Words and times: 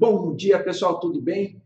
Bom 0.00 0.34
dia, 0.34 0.58
pessoal, 0.64 0.98
tudo 0.98 1.20
bem? 1.20 1.62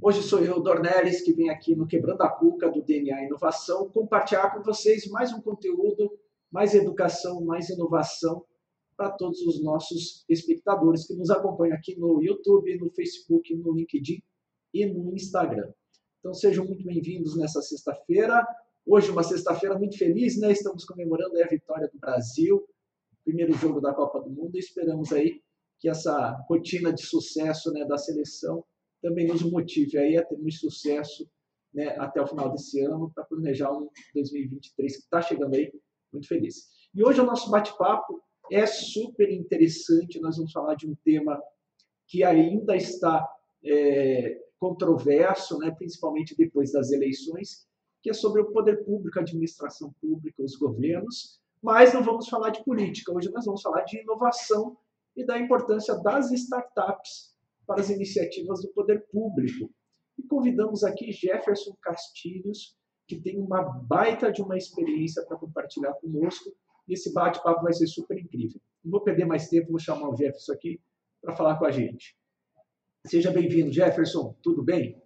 Hoje 0.00 0.22
sou 0.22 0.40
eu, 0.40 0.58
Dornelles, 0.58 1.20
que 1.20 1.34
vem 1.34 1.50
aqui 1.50 1.76
no 1.76 1.86
Quebrando 1.86 2.22
a 2.22 2.30
Cuca 2.30 2.70
do 2.70 2.80
DNA 2.80 3.24
Inovação 3.24 3.90
compartilhar 3.90 4.54
com 4.54 4.62
vocês 4.62 5.06
mais 5.08 5.34
um 5.34 5.42
conteúdo, 5.42 6.18
mais 6.50 6.74
educação, 6.74 7.44
mais 7.44 7.68
inovação 7.68 8.42
para 8.96 9.10
todos 9.10 9.42
os 9.42 9.62
nossos 9.62 10.24
espectadores 10.30 11.06
que 11.06 11.12
nos 11.12 11.28
acompanham 11.28 11.76
aqui 11.76 11.94
no 11.94 12.22
YouTube, 12.22 12.74
no 12.78 12.88
Facebook, 12.88 13.54
no 13.54 13.74
LinkedIn 13.74 14.22
e 14.72 14.86
no 14.86 15.12
Instagram. 15.14 15.70
Então 16.20 16.32
sejam 16.32 16.64
muito 16.64 16.86
bem-vindos 16.86 17.36
nessa 17.36 17.60
sexta-feira. 17.60 18.46
Hoje 18.86 19.10
uma 19.10 19.22
sexta-feira 19.22 19.78
muito 19.78 19.98
feliz, 19.98 20.40
né? 20.40 20.52
Estamos 20.52 20.86
comemorando 20.86 21.38
a 21.38 21.46
vitória 21.46 21.90
do 21.92 21.98
Brasil, 21.98 22.66
primeiro 23.26 23.52
jogo 23.52 23.78
da 23.78 23.92
Copa 23.92 24.22
do 24.22 24.30
Mundo 24.30 24.56
e 24.56 24.58
esperamos 24.58 25.12
aí 25.12 25.42
que 25.78 25.88
essa 25.88 26.30
rotina 26.48 26.92
de 26.92 27.04
sucesso 27.04 27.72
né, 27.72 27.84
da 27.84 27.98
seleção 27.98 28.64
também 29.02 29.26
nos 29.26 29.42
motive 29.42 29.98
aí 29.98 30.16
a 30.16 30.24
ter 30.24 30.36
muito 30.36 30.56
sucesso 30.56 31.28
né, 31.72 31.88
até 31.98 32.22
o 32.22 32.26
final 32.26 32.50
desse 32.50 32.80
ano 32.80 33.10
para 33.14 33.24
planejar 33.24 33.70
um 33.70 33.88
2023 34.14 34.96
que 34.96 35.02
está 35.02 35.20
chegando 35.20 35.54
aí 35.54 35.70
muito 36.12 36.28
feliz. 36.28 36.68
E 36.94 37.04
hoje 37.04 37.20
o 37.20 37.26
nosso 37.26 37.50
bate-papo 37.50 38.22
é 38.50 38.64
super 38.66 39.30
interessante. 39.30 40.20
Nós 40.20 40.36
vamos 40.36 40.52
falar 40.52 40.74
de 40.76 40.88
um 40.88 40.94
tema 41.04 41.40
que 42.06 42.22
ainda 42.22 42.76
está 42.76 43.28
é, 43.64 44.40
controverso, 44.58 45.58
né, 45.58 45.70
principalmente 45.76 46.36
depois 46.36 46.72
das 46.72 46.92
eleições, 46.92 47.66
que 48.02 48.10
é 48.10 48.12
sobre 48.12 48.40
o 48.40 48.52
poder 48.52 48.84
público, 48.84 49.18
a 49.18 49.22
administração 49.22 49.92
pública, 50.00 50.42
os 50.42 50.56
governos. 50.56 51.40
Mas 51.62 51.92
não 51.92 52.02
vamos 52.02 52.28
falar 52.28 52.50
de 52.50 52.62
política. 52.62 53.12
Hoje 53.12 53.30
nós 53.30 53.44
vamos 53.44 53.62
falar 53.62 53.82
de 53.82 53.98
inovação 53.98 54.76
e 55.16 55.24
da 55.24 55.38
importância 55.38 55.94
das 56.02 56.30
startups 56.32 57.34
para 57.66 57.80
as 57.80 57.90
iniciativas 57.90 58.62
do 58.62 58.68
poder 58.68 59.06
público. 59.10 59.70
E 60.18 60.22
convidamos 60.22 60.84
aqui 60.84 61.12
Jefferson 61.12 61.76
Castilhos, 61.80 62.76
que 63.06 63.20
tem 63.20 63.38
uma 63.38 63.62
baita 63.62 64.32
de 64.32 64.42
uma 64.42 64.56
experiência 64.56 65.24
para 65.24 65.36
compartilhar 65.36 65.92
conosco. 65.94 66.54
E 66.86 66.94
esse 66.94 67.12
bate-papo 67.12 67.62
vai 67.62 67.72
ser 67.72 67.86
super 67.86 68.18
incrível. 68.18 68.60
Não 68.84 68.92
vou 68.92 69.00
perder 69.00 69.24
mais 69.24 69.48
tempo, 69.48 69.70
vou 69.70 69.78
chamar 69.78 70.08
o 70.08 70.16
Jefferson 70.16 70.52
aqui 70.52 70.80
para 71.22 71.34
falar 71.34 71.58
com 71.58 71.64
a 71.64 71.70
gente. 71.70 72.16
Seja 73.06 73.30
bem-vindo, 73.30 73.72
Jefferson. 73.72 74.34
Tudo 74.42 74.62
bem? 74.62 75.02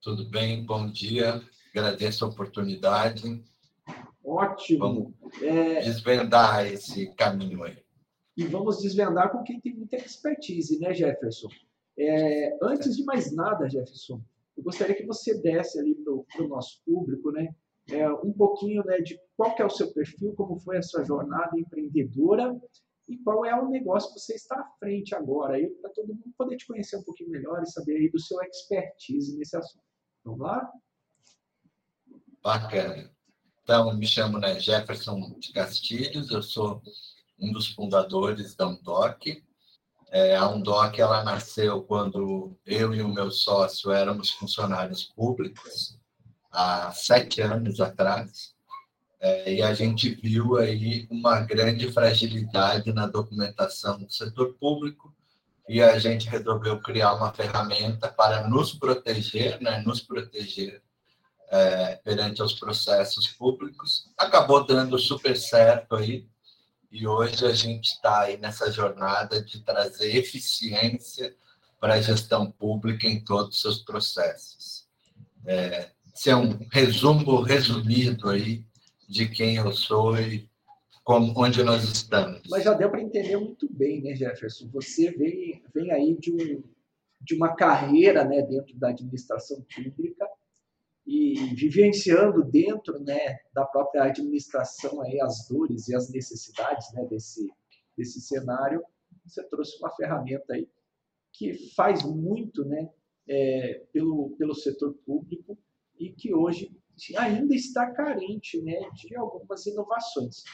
Tudo 0.00 0.28
bem, 0.28 0.64
bom 0.64 0.90
dia. 0.90 1.40
Agradeço 1.70 2.24
a 2.24 2.28
oportunidade. 2.28 3.42
Ótimo. 4.24 4.78
Vamos 4.78 5.42
é... 5.42 5.80
desvendar 5.80 6.66
esse 6.66 7.14
caminho 7.14 7.62
aí 7.62 7.81
e 8.36 8.44
vamos 8.44 8.80
desvendar 8.80 9.30
com 9.30 9.42
quem 9.42 9.60
tem 9.60 9.74
muita 9.74 9.96
expertise, 9.96 10.78
né, 10.78 10.94
Jefferson? 10.94 11.48
É, 11.98 12.56
antes 12.62 12.96
de 12.96 13.04
mais 13.04 13.34
nada, 13.34 13.68
Jefferson, 13.68 14.22
eu 14.56 14.62
gostaria 14.62 14.94
que 14.94 15.06
você 15.06 15.40
desse 15.40 15.78
ali 15.78 15.94
para 15.94 16.44
o 16.44 16.48
nosso 16.48 16.82
público, 16.84 17.30
né, 17.30 17.54
é, 17.90 18.08
um 18.10 18.32
pouquinho 18.32 18.84
né, 18.84 18.98
de 18.98 19.18
qual 19.36 19.54
é 19.58 19.64
o 19.64 19.70
seu 19.70 19.92
perfil, 19.92 20.34
como 20.34 20.58
foi 20.58 20.78
a 20.78 20.82
sua 20.82 21.04
jornada 21.04 21.58
empreendedora 21.58 22.58
e 23.08 23.18
qual 23.18 23.44
é 23.44 23.54
o 23.54 23.68
negócio 23.68 24.12
que 24.12 24.20
você 24.20 24.34
está 24.34 24.56
à 24.56 24.70
frente 24.78 25.14
agora, 25.14 25.58
para 25.80 25.90
todo 25.90 26.14
mundo 26.14 26.32
poder 26.38 26.56
te 26.56 26.66
conhecer 26.66 26.96
um 26.96 27.02
pouquinho 27.02 27.30
melhor 27.30 27.62
e 27.62 27.70
saber 27.70 27.96
aí 27.96 28.10
do 28.10 28.20
seu 28.20 28.40
expertise 28.42 29.36
nesse 29.36 29.56
assunto. 29.56 29.84
Vamos 30.24 30.40
lá? 30.40 30.70
Bacana. 32.42 33.10
Então, 33.62 33.96
me 33.96 34.06
chamo 34.06 34.38
né, 34.38 34.58
Jefferson 34.58 35.36
de 35.38 35.52
Castilhos, 35.52 36.30
eu 36.30 36.42
sou 36.42 36.82
um 37.38 37.52
dos 37.52 37.68
fundadores 37.68 38.54
da 38.54 38.66
Undoc. 38.66 39.42
É, 40.10 40.36
a 40.36 40.48
Undoc 40.48 40.98
ela 40.98 41.24
nasceu 41.24 41.82
quando 41.82 42.56
eu 42.66 42.94
e 42.94 43.02
o 43.02 43.08
meu 43.08 43.30
sócio 43.30 43.90
éramos 43.90 44.30
funcionários 44.30 45.04
públicos, 45.04 45.98
há 46.50 46.92
sete 46.92 47.40
anos 47.40 47.80
atrás, 47.80 48.52
é, 49.18 49.54
e 49.54 49.62
a 49.62 49.72
gente 49.72 50.10
viu 50.10 50.58
aí 50.58 51.06
uma 51.10 51.40
grande 51.40 51.90
fragilidade 51.90 52.92
na 52.92 53.06
documentação 53.06 53.98
do 53.98 54.10
setor 54.10 54.54
público, 54.54 55.14
e 55.68 55.80
a 55.80 55.98
gente 55.98 56.28
resolveu 56.28 56.80
criar 56.80 57.14
uma 57.14 57.32
ferramenta 57.32 58.08
para 58.08 58.48
nos 58.48 58.74
proteger, 58.74 59.60
né, 59.60 59.80
nos 59.86 60.00
proteger 60.00 60.82
é, 61.48 61.96
perante 61.96 62.42
os 62.42 62.52
processos 62.52 63.28
públicos. 63.28 64.10
Acabou 64.18 64.66
dando 64.66 64.98
super 64.98 65.36
certo 65.36 65.94
aí, 65.94 66.26
e 66.92 67.06
hoje 67.06 67.46
a 67.46 67.54
gente 67.54 67.86
está 67.86 68.20
aí 68.24 68.36
nessa 68.36 68.70
jornada 68.70 69.42
de 69.42 69.60
trazer 69.64 70.14
eficiência 70.14 71.34
para 71.80 71.94
a 71.94 72.00
gestão 72.00 72.50
pública 72.50 73.06
em 73.06 73.24
todos 73.24 73.56
os 73.56 73.62
seus 73.62 73.78
processos. 73.78 74.86
É, 75.46 75.88
esse 76.14 76.28
é 76.28 76.36
um 76.36 76.66
resumo 76.70 77.40
resumido 77.40 78.28
aí 78.28 78.66
de 79.08 79.26
quem 79.26 79.56
eu 79.56 79.72
sou 79.72 80.20
e 80.20 80.46
como, 81.02 81.32
onde 81.34 81.62
nós 81.62 81.82
estamos. 81.82 82.42
Mas 82.50 82.64
já 82.64 82.74
deu 82.74 82.90
para 82.90 83.00
entender 83.00 83.38
muito 83.38 83.66
bem, 83.72 84.02
né, 84.02 84.14
Jefferson? 84.14 84.68
Você 84.72 85.10
vem, 85.12 85.62
vem 85.74 85.90
aí 85.90 86.14
de, 86.18 86.30
um, 86.30 86.62
de 87.22 87.34
uma 87.34 87.56
carreira 87.56 88.22
né, 88.22 88.42
dentro 88.42 88.76
da 88.76 88.90
administração 88.90 89.64
pública 89.74 90.28
e 91.06 91.34
vivenciando 91.54 92.44
dentro 92.44 93.00
né, 93.00 93.38
da 93.52 93.64
própria 93.64 94.04
administração 94.04 95.00
aí 95.02 95.20
as 95.20 95.46
dores 95.48 95.88
e 95.88 95.94
as 95.94 96.10
necessidades 96.10 96.92
né, 96.92 97.04
desse, 97.06 97.50
desse 97.96 98.20
cenário, 98.20 98.82
você 99.24 99.42
trouxe 99.48 99.76
uma 99.78 99.90
ferramenta 99.96 100.54
aí 100.54 100.68
que 101.32 101.72
faz 101.74 102.04
muito 102.04 102.64
né, 102.64 102.90
é, 103.28 103.84
pelo, 103.92 104.36
pelo 104.36 104.54
setor 104.54 104.94
público 105.04 105.58
e 105.98 106.12
que 106.12 106.34
hoje 106.34 106.70
ainda 107.16 107.54
está 107.54 107.90
carente 107.90 108.60
né, 108.62 108.78
de 108.94 109.16
algumas 109.16 109.66
inovações. 109.66 110.44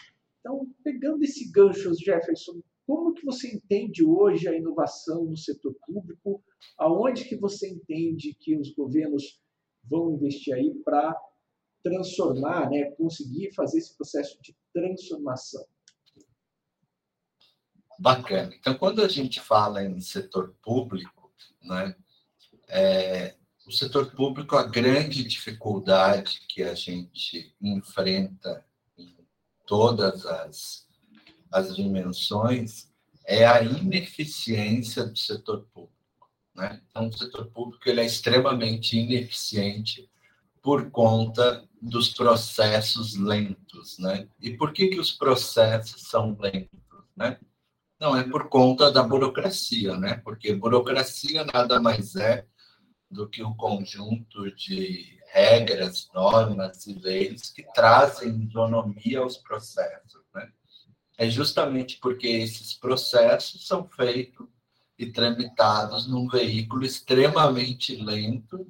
Então, 0.41 0.67
pegando 0.83 1.23
esse 1.25 1.51
gancho, 1.51 1.93
Jefferson, 1.95 2.63
como 2.87 3.13
que 3.13 3.25
você 3.25 3.49
entende 3.55 4.05
hoje 4.05 4.49
a 4.49 4.57
inovação 4.57 5.25
no 5.25 5.37
setor 5.37 5.75
público? 5.87 6.43
Aonde 6.79 7.25
que 7.25 7.37
você 7.37 7.69
entende 7.69 8.35
que 8.41 8.57
os 8.57 8.73
governos 8.73 9.39
vão 9.89 10.13
investir 10.13 10.55
aí 10.55 10.75
para 10.85 11.17
transformar, 11.83 12.71
né, 12.71 12.91
conseguir 12.93 13.53
fazer 13.55 13.79
esse 13.79 13.97
processo 13.97 14.41
de 14.43 14.57
transformação. 14.73 15.65
Bacana. 17.99 18.55
Então, 18.55 18.77
quando 18.77 19.03
a 19.03 19.09
gente 19.09 19.41
fala 19.41 19.83
em 19.83 20.01
setor 20.01 20.55
público, 20.63 21.33
né, 21.63 21.97
é, 22.69 23.35
o 23.67 23.73
setor 23.73 24.15
público, 24.15 24.57
a 24.57 24.63
grande 24.63 25.25
dificuldade 25.25 26.41
que 26.49 26.63
a 26.63 26.75
gente 26.75 27.55
enfrenta 27.61 28.65
em 28.97 29.15
todas 29.67 30.25
as, 30.25 30.87
as 31.53 31.75
dimensões 31.75 32.89
é 33.27 33.45
a 33.45 33.63
ineficiência 33.63 35.05
do 35.05 35.19
setor 35.19 35.67
público. 35.73 35.98
Né? 36.59 36.83
Então, 36.91 37.07
o 37.07 37.17
setor 37.17 37.47
público 37.47 37.89
ele 37.89 38.01
é 38.01 38.05
extremamente 38.05 38.99
ineficiente 38.99 40.11
por 40.61 40.91
conta 40.91 41.65
dos 41.81 42.09
processos 42.09 43.15
lentos. 43.15 43.97
Né? 44.01 44.29
E 44.41 44.57
por 44.57 44.73
que, 44.73 44.89
que 44.89 44.99
os 44.99 45.13
processos 45.13 46.03
são 46.03 46.37
lentos? 46.41 46.81
Né? 47.17 47.39
Não, 48.01 48.17
é 48.17 48.25
por 48.25 48.49
conta 48.49 48.91
da 48.91 49.05
burocracia, 49.05 49.97
né? 49.97 50.21
porque 50.25 50.53
burocracia 50.53 51.45
nada 51.45 51.81
mais 51.81 52.17
é 52.17 52.45
do 53.09 53.29
que 53.29 53.43
um 53.43 53.55
conjunto 53.55 54.51
de 54.57 55.17
regras, 55.33 56.09
normas 56.13 56.89
e 56.89 56.95
leis 56.95 57.51
que 57.51 57.63
trazem 57.73 58.43
isonomia 58.43 59.21
aos 59.21 59.37
processos. 59.37 60.23
Né? 60.35 60.51
É 61.17 61.31
justamente 61.31 61.99
porque 62.01 62.27
esses 62.27 62.75
processos 62.75 63.65
são 63.65 63.89
feitos 63.89 64.49
e 64.99 65.07
tramitados 65.07 66.07
num 66.09 66.29
veículo 66.29 66.85
extremamente 66.85 67.95
lento, 67.97 68.67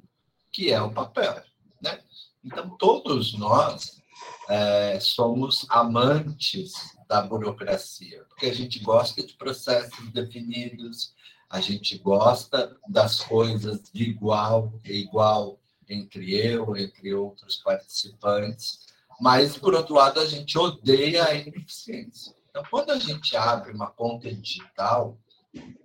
que 0.51 0.71
é 0.71 0.81
o 0.81 0.91
papel. 0.91 1.41
Né? 1.81 1.99
Então, 2.43 2.77
todos 2.77 3.33
nós 3.33 4.01
é, 4.47 4.99
somos 4.99 5.65
amantes 5.69 6.73
da 7.07 7.21
burocracia, 7.21 8.23
porque 8.29 8.45
a 8.45 8.53
gente 8.53 8.79
gosta 8.79 9.25
de 9.25 9.33
processos 9.33 10.11
definidos, 10.11 11.13
a 11.49 11.59
gente 11.59 11.97
gosta 11.97 12.77
das 12.87 13.21
coisas 13.21 13.89
de 13.91 14.03
igual 14.03 14.79
e 14.85 14.93
igual 14.93 15.59
entre 15.89 16.35
eu, 16.35 16.77
entre 16.77 17.13
outros 17.15 17.57
participantes, 17.57 18.87
mas, 19.19 19.57
por 19.57 19.73
outro 19.73 19.95
lado, 19.95 20.19
a 20.19 20.25
gente 20.25 20.57
odeia 20.57 21.25
a 21.25 21.33
ineficiência. 21.33 22.33
Então, 22.49 22.63
quando 22.69 22.91
a 22.91 22.99
gente 22.99 23.35
abre 23.35 23.73
uma 23.73 23.87
conta 23.87 24.31
digital, 24.33 25.17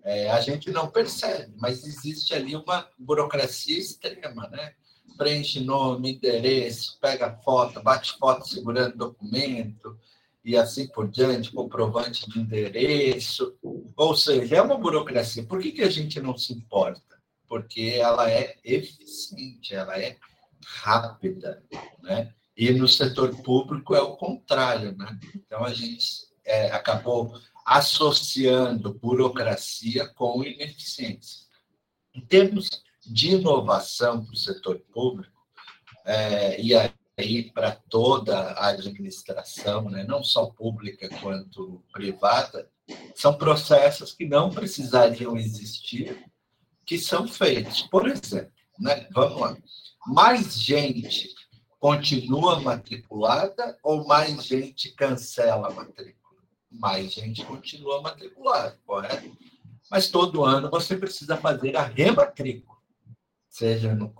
é, 0.02 0.30
a 0.30 0.40
gente 0.40 0.70
não 0.70 0.90
percebe, 0.90 1.54
mas 1.56 1.84
existe 1.84 2.34
ali 2.34 2.54
uma 2.54 2.88
burocracia 2.98 3.78
extrema, 3.78 4.48
né? 4.48 4.74
Preenche 5.16 5.60
nome, 5.60 6.14
endereço, 6.14 6.98
pega 7.00 7.38
foto, 7.44 7.82
bate 7.82 8.18
foto 8.18 8.46
segurando 8.46 8.96
documento 8.96 9.98
e 10.44 10.56
assim 10.56 10.86
por 10.88 11.08
diante, 11.08 11.52
comprovante 11.52 12.28
de 12.28 12.38
endereço. 12.38 13.56
Ou 13.96 14.14
seja, 14.14 14.56
é 14.56 14.62
uma 14.62 14.76
burocracia. 14.76 15.44
Por 15.44 15.60
que, 15.60 15.72
que 15.72 15.82
a 15.82 15.90
gente 15.90 16.20
não 16.20 16.36
se 16.36 16.52
importa? 16.52 17.00
Porque 17.48 17.96
ela 17.98 18.30
é 18.30 18.56
eficiente, 18.64 19.74
ela 19.74 19.98
é 19.98 20.16
rápida, 20.82 21.62
né? 22.02 22.34
E 22.56 22.70
no 22.72 22.86
setor 22.86 23.34
público 23.42 23.94
é 23.94 24.00
o 24.00 24.16
contrário, 24.16 24.96
né? 24.96 25.18
Então 25.34 25.64
a 25.64 25.72
gente 25.72 26.26
é, 26.44 26.70
acabou 26.70 27.34
associando 27.64 28.94
burocracia 28.94 30.06
com 30.08 30.44
ineficiência. 30.44 31.46
Em 32.14 32.20
termos 32.20 32.68
de 33.06 33.32
inovação 33.32 34.24
para 34.24 34.32
o 34.32 34.36
setor 34.36 34.78
público, 34.92 35.32
é, 36.04 36.60
e 36.60 36.72
aí 37.16 37.50
para 37.50 37.72
toda 37.72 38.36
a 38.36 38.68
administração, 38.68 39.88
né, 39.88 40.04
não 40.04 40.22
só 40.22 40.46
pública 40.46 41.08
quanto 41.20 41.82
privada, 41.92 42.68
são 43.14 43.36
processos 43.36 44.12
que 44.12 44.26
não 44.26 44.50
precisariam 44.50 45.36
existir, 45.36 46.24
que 46.84 46.98
são 46.98 47.26
feitos. 47.26 47.82
Por 47.82 48.08
exemplo, 48.08 48.52
né, 48.78 49.08
vamos 49.12 49.40
lá, 49.40 49.56
mais 50.06 50.54
gente 50.54 51.34
continua 51.78 52.60
matriculada 52.60 53.78
ou 53.82 54.06
mais 54.06 54.44
gente 54.44 54.92
cancela 54.92 55.68
a 55.68 55.70
matrícula? 55.70 56.23
Mais 56.78 57.12
gente 57.12 57.44
continua 57.44 58.02
matriculada, 58.02 58.78
correto? 58.86 59.36
Mas 59.90 60.08
todo 60.08 60.44
ano 60.44 60.70
você 60.70 60.96
precisa 60.96 61.36
fazer 61.36 61.76
a 61.76 61.82
rematrícula, 61.82 62.78
seja 63.48 63.94
no, 63.94 64.12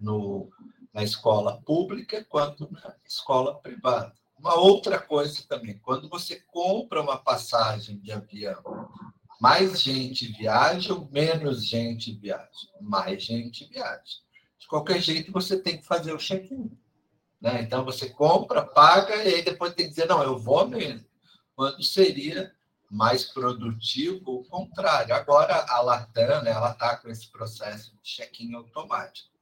no 0.00 0.50
na 0.92 1.02
escola 1.02 1.60
pública 1.62 2.24
quanto 2.28 2.70
na 2.70 2.94
escola 3.04 3.54
privada. 3.56 4.14
Uma 4.38 4.54
outra 4.54 5.00
coisa 5.00 5.42
também, 5.48 5.78
quando 5.78 6.08
você 6.08 6.36
compra 6.52 7.00
uma 7.00 7.16
passagem 7.16 7.98
de 7.98 8.12
avião, 8.12 8.88
mais 9.40 9.80
gente 9.80 10.26
viaja 10.32 10.94
ou 10.94 11.08
menos 11.10 11.64
gente 11.64 12.12
viaja? 12.12 12.68
Mais 12.80 13.22
gente 13.22 13.66
viaja. 13.66 14.22
De 14.58 14.68
qualquer 14.68 15.00
jeito, 15.00 15.32
você 15.32 15.58
tem 15.58 15.78
que 15.78 15.84
fazer 15.84 16.12
o 16.12 16.18
check-in. 16.18 16.70
Né? 17.40 17.62
Então, 17.62 17.84
você 17.84 18.08
compra, 18.08 18.64
paga, 18.64 19.16
e 19.16 19.34
aí 19.34 19.42
depois 19.42 19.74
tem 19.74 19.86
que 19.86 19.90
dizer, 19.90 20.06
não, 20.06 20.22
eu 20.22 20.38
vou 20.38 20.66
mesmo. 20.66 21.04
Quando 21.54 21.82
seria 21.82 22.54
mais 22.90 23.24
produtivo 23.24 24.40
o 24.40 24.44
contrário. 24.44 25.14
Agora, 25.14 25.64
a 25.68 25.80
Latam, 25.80 26.42
né, 26.42 26.50
ela 26.50 26.70
está 26.70 26.96
com 26.96 27.08
esse 27.08 27.28
processo 27.28 27.92
de 27.96 28.02
check-in 28.02 28.54
automático 28.54 29.34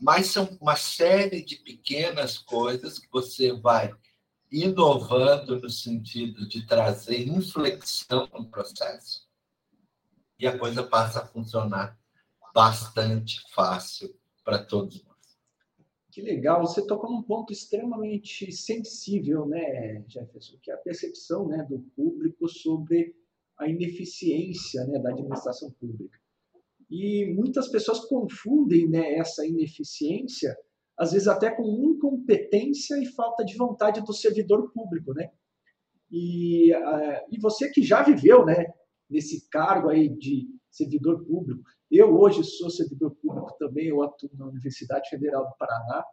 mas 0.00 0.28
são 0.28 0.56
uma 0.60 0.76
série 0.76 1.42
de 1.44 1.56
pequenas 1.56 2.38
coisas 2.38 2.98
que 2.98 3.08
você 3.12 3.52
vai 3.52 3.94
inovando 4.50 5.60
no 5.60 5.68
sentido 5.68 6.48
de 6.48 6.66
trazer 6.66 7.28
inflexão 7.28 8.28
no 8.32 8.48
processo 8.48 9.28
e 10.38 10.46
a 10.46 10.58
coisa 10.58 10.82
passa 10.82 11.20
a 11.20 11.26
funcionar 11.26 11.96
bastante 12.54 13.44
fácil 13.52 14.12
para 14.42 14.58
todos. 14.58 15.04
Que 16.10 16.20
legal, 16.22 16.60
você 16.60 16.84
tocou 16.84 17.10
num 17.10 17.22
ponto 17.22 17.52
extremamente 17.52 18.50
sensível, 18.50 19.46
né, 19.46 20.04
Jefferson, 20.08 20.56
que 20.60 20.70
é 20.70 20.74
a 20.74 20.78
percepção 20.78 21.46
né, 21.46 21.64
do 21.68 21.78
público 21.94 22.48
sobre 22.48 23.14
a 23.56 23.68
ineficiência 23.68 24.84
né, 24.86 24.98
da 24.98 25.10
administração 25.10 25.70
pública. 25.70 26.18
E 26.90 27.32
muitas 27.34 27.68
pessoas 27.68 28.00
confundem 28.00 28.88
né, 28.88 29.14
essa 29.14 29.46
ineficiência, 29.46 30.56
às 30.98 31.12
vezes 31.12 31.28
até 31.28 31.54
com 31.54 31.62
incompetência 31.62 33.00
e 33.00 33.06
falta 33.06 33.44
de 33.44 33.56
vontade 33.56 34.00
do 34.00 34.12
servidor 34.12 34.72
público. 34.72 35.14
Né? 35.14 35.30
E, 36.10 36.74
uh, 36.74 37.26
e 37.30 37.38
você 37.38 37.70
que 37.70 37.82
já 37.82 38.02
viveu 38.02 38.44
né, 38.44 38.66
nesse 39.08 39.48
cargo 39.48 39.88
aí 39.88 40.08
de 40.08 40.48
servidor 40.68 41.24
público, 41.24 41.62
eu 41.90 42.18
hoje 42.18 42.44
sou 42.44 42.70
servidor 42.70 43.14
público 43.16 43.56
também, 43.58 43.88
eu 43.88 44.02
atuo 44.02 44.30
na 44.34 44.46
Universidade 44.46 45.08
Federal 45.08 45.46
do 45.46 45.56
Paraná, 45.56 46.04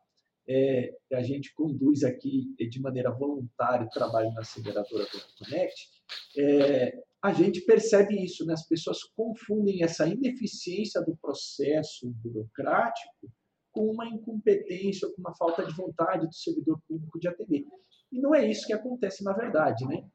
é, 0.49 0.95
a 1.13 1.21
gente 1.21 1.53
conduz 1.53 2.03
aqui 2.03 2.55
de 2.57 2.79
maneira 2.81 3.11
voluntária 3.11 3.85
o 3.85 3.89
trabalho 3.89 4.31
na 4.31 4.41
aceleradora 4.41 5.03
do 5.03 5.45
Connect, 5.45 5.89
é, 6.37 6.97
a 7.21 7.33
gente 7.33 7.61
percebe 7.61 8.23
isso, 8.23 8.45
né? 8.45 8.53
as 8.53 8.65
pessoas 8.67 9.03
confundem 9.03 9.83
essa 9.83 10.07
ineficiência 10.07 11.01
do 11.01 11.17
processo 11.17 12.09
burocrático 12.09 13.31
com 13.71 13.91
uma 13.91 14.07
incompetência, 14.07 15.07
com 15.09 15.19
uma 15.19 15.35
falta 15.35 15.65
de 15.65 15.73
vontade 15.73 16.25
do 16.25 16.33
servidor 16.33 16.79
público 16.87 17.19
de 17.19 17.27
atender. 17.27 17.65
E 18.11 18.19
não 18.19 18.33
é 18.33 18.49
isso 18.49 18.65
que 18.65 18.73
acontece 18.73 19.23
na 19.23 19.33
verdade, 19.33 19.85
né? 19.85 20.07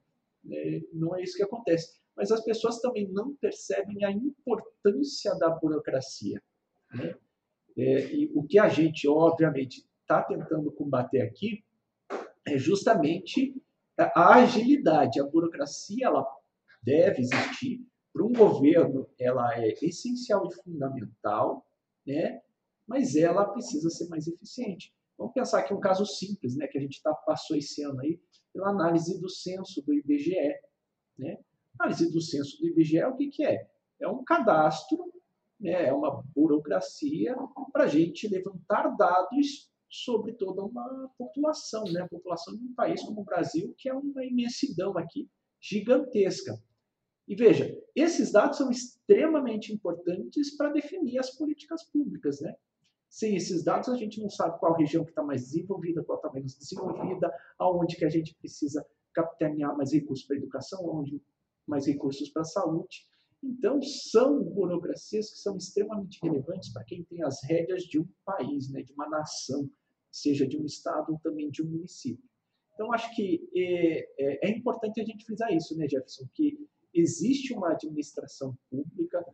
É, 0.51 0.81
não 0.93 1.15
é 1.15 1.23
isso 1.23 1.37
que 1.37 1.43
acontece. 1.43 2.02
Mas 2.17 2.31
as 2.31 2.45
pessoas 2.45 2.81
também 2.81 3.09
não 3.09 3.35
percebem 3.37 4.05
a 4.05 4.11
importância 4.11 5.35
da 5.37 5.51
burocracia. 5.51 6.43
Né? 6.93 7.15
É, 7.77 8.15
e 8.15 8.31
o 8.35 8.45
que 8.45 8.59
a 8.59 8.69
gente, 8.69 9.09
obviamente, 9.09 9.87
está 10.03 10.23
tentando 10.23 10.71
combater 10.73 11.23
aqui 11.23 11.65
é 12.47 12.59
justamente 12.59 13.55
a 13.97 14.35
agilidade. 14.35 15.21
A 15.21 15.27
burocracia 15.27 16.07
ela 16.07 16.27
deve 16.83 17.23
existir. 17.23 17.87
Para 18.13 18.25
um 18.25 18.33
governo, 18.33 19.09
ela 19.19 19.59
é 19.59 19.73
essencial 19.83 20.47
e 20.47 20.55
fundamental, 20.63 21.67
né? 22.07 22.43
mas 22.87 23.17
ela 23.17 23.47
precisa 23.47 23.89
ser 23.89 24.07
mais 24.09 24.27
eficiente. 24.27 24.95
Vamos 25.17 25.33
pensar 25.33 25.61
aqui 25.61 25.73
um 25.73 25.81
caso 25.81 26.05
simples, 26.05 26.57
né, 26.57 26.67
que 26.67 26.77
a 26.77 26.81
gente 26.81 27.01
tá, 27.03 27.15
passou 27.15 27.57
esse 27.57 27.83
ano 27.83 28.01
aí, 28.01 28.21
pela 28.53 28.71
análise 28.71 29.19
do 29.21 29.31
censo 29.31 29.81
do 29.83 29.95
IBGE. 29.95 30.55
Né? 31.19 31.39
Análise 31.79 32.13
do 32.13 32.21
censo 32.21 32.59
do 32.59 32.69
IBGE, 32.69 33.03
o 33.05 33.17
que, 33.17 33.29
que 33.29 33.45
é? 33.45 33.69
É 34.01 34.09
um 34.09 34.23
cadastro, 34.25 35.13
né, 35.59 35.87
é 35.87 35.93
uma 35.93 36.23
burocracia 36.35 37.37
para 37.73 37.85
a 37.85 37.89
gente 37.89 38.29
levantar 38.29 38.89
dados 38.97 39.71
sobre 39.93 40.33
toda 40.33 40.65
uma 40.65 41.11
população, 41.19 41.85
né? 41.85 42.01
a 42.01 42.09
população 42.09 42.57
de 42.57 42.65
um 42.65 42.75
país 42.75 43.03
como 43.03 43.21
o 43.21 43.25
Brasil, 43.25 43.75
que 43.77 43.91
é 43.91 43.95
uma 43.95 44.25
imensidão 44.25 44.97
aqui 44.97 45.29
gigantesca. 45.61 46.59
E 47.29 47.37
veja, 47.37 47.79
esses 47.95 48.33
dados 48.33 48.57
são 48.57 48.71
extremamente 48.71 49.73
importantes 49.73 50.57
para 50.57 50.73
definir 50.73 51.19
as 51.19 51.31
políticas 51.31 51.85
públicas, 51.85 52.41
né? 52.41 52.55
Sem 53.09 53.37
esses 53.37 53.63
dados, 53.63 53.91
a 53.91 53.97
gente 53.97 54.21
não 54.21 54.31
sabe 54.31 54.59
qual 54.59 54.75
região 54.75 55.05
que 55.05 55.11
está 55.11 55.23
mais 55.23 55.43
desenvolvida, 55.43 56.03
qual 56.03 56.17
está 56.17 56.33
menos 56.33 56.55
desenvolvida, 56.57 57.31
aonde 57.59 57.95
que 57.97 58.07
a 58.07 58.09
gente 58.09 58.35
precisa 58.37 58.85
capitanear 59.13 59.77
mais 59.77 59.93
recursos 59.93 60.27
para 60.27 60.37
educação, 60.37 60.81
aonde 60.89 61.23
mais 61.67 61.87
recursos 61.87 62.29
para 62.31 62.43
a 62.43 62.47
saúde. 62.47 63.07
Então, 63.43 63.83
são 63.83 64.43
burocracias 64.43 65.31
que 65.31 65.39
são 65.39 65.57
extremamente 65.57 66.19
relevantes 66.23 66.73
para 66.73 66.85
quem 66.85 67.03
tem 67.05 67.23
as 67.25 67.43
rédeas 67.43 67.83
de 67.83 67.99
um 67.99 68.09
país, 68.25 68.71
né, 68.71 68.83
de 68.83 68.93
uma 68.93 69.09
nação, 69.09 69.69
seja 70.11 70.47
de 70.47 70.57
um 70.57 70.65
estado 70.65 71.13
ou 71.13 71.19
também 71.19 71.51
de 71.51 71.63
um 71.63 71.71
município. 71.71 72.25
Então, 72.75 72.93
acho 72.93 73.15
que 73.15 73.49
é, 73.55 74.09
é, 74.19 74.49
é 74.49 74.51
importante 74.51 75.01
a 75.01 75.05
gente 75.05 75.25
frisar 75.25 75.53
isso, 75.53 75.77
né, 75.77 75.89
Jefferson, 75.89 76.27
que 76.35 76.57
existe 76.95 77.53
uma 77.53 77.73
administração 77.73 78.57
pública 78.71 79.25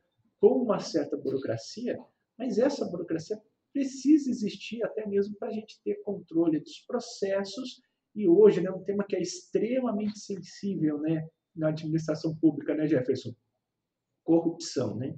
com 0.41 0.63
uma 0.63 0.79
certa 0.79 1.17
burocracia, 1.17 1.99
mas 2.39 2.59
essa 2.59 2.87
burocracia 2.87 3.41
precisa 3.73 4.31
existir 4.31 4.83
até 4.85 5.07
mesmo 5.07 5.37
para 5.37 5.49
a 5.49 5.53
gente 5.53 5.81
ter 5.83 6.03
controle 6.03 6.61
dos 6.61 6.79
processos. 6.87 7.83
E 8.15 8.29
hoje, 8.29 8.61
né, 8.61 8.71
um 8.71 8.83
tema 8.83 9.05
que 9.05 9.17
é 9.17 9.21
extremamente 9.21 10.19
sensível 10.19 10.99
né, 10.99 11.29
na 11.59 11.69
administração 11.69 12.37
pública, 12.37 12.75
né, 12.75 12.87
Jefferson? 12.87 13.35
Corrupção, 14.25 14.97
né? 14.97 15.15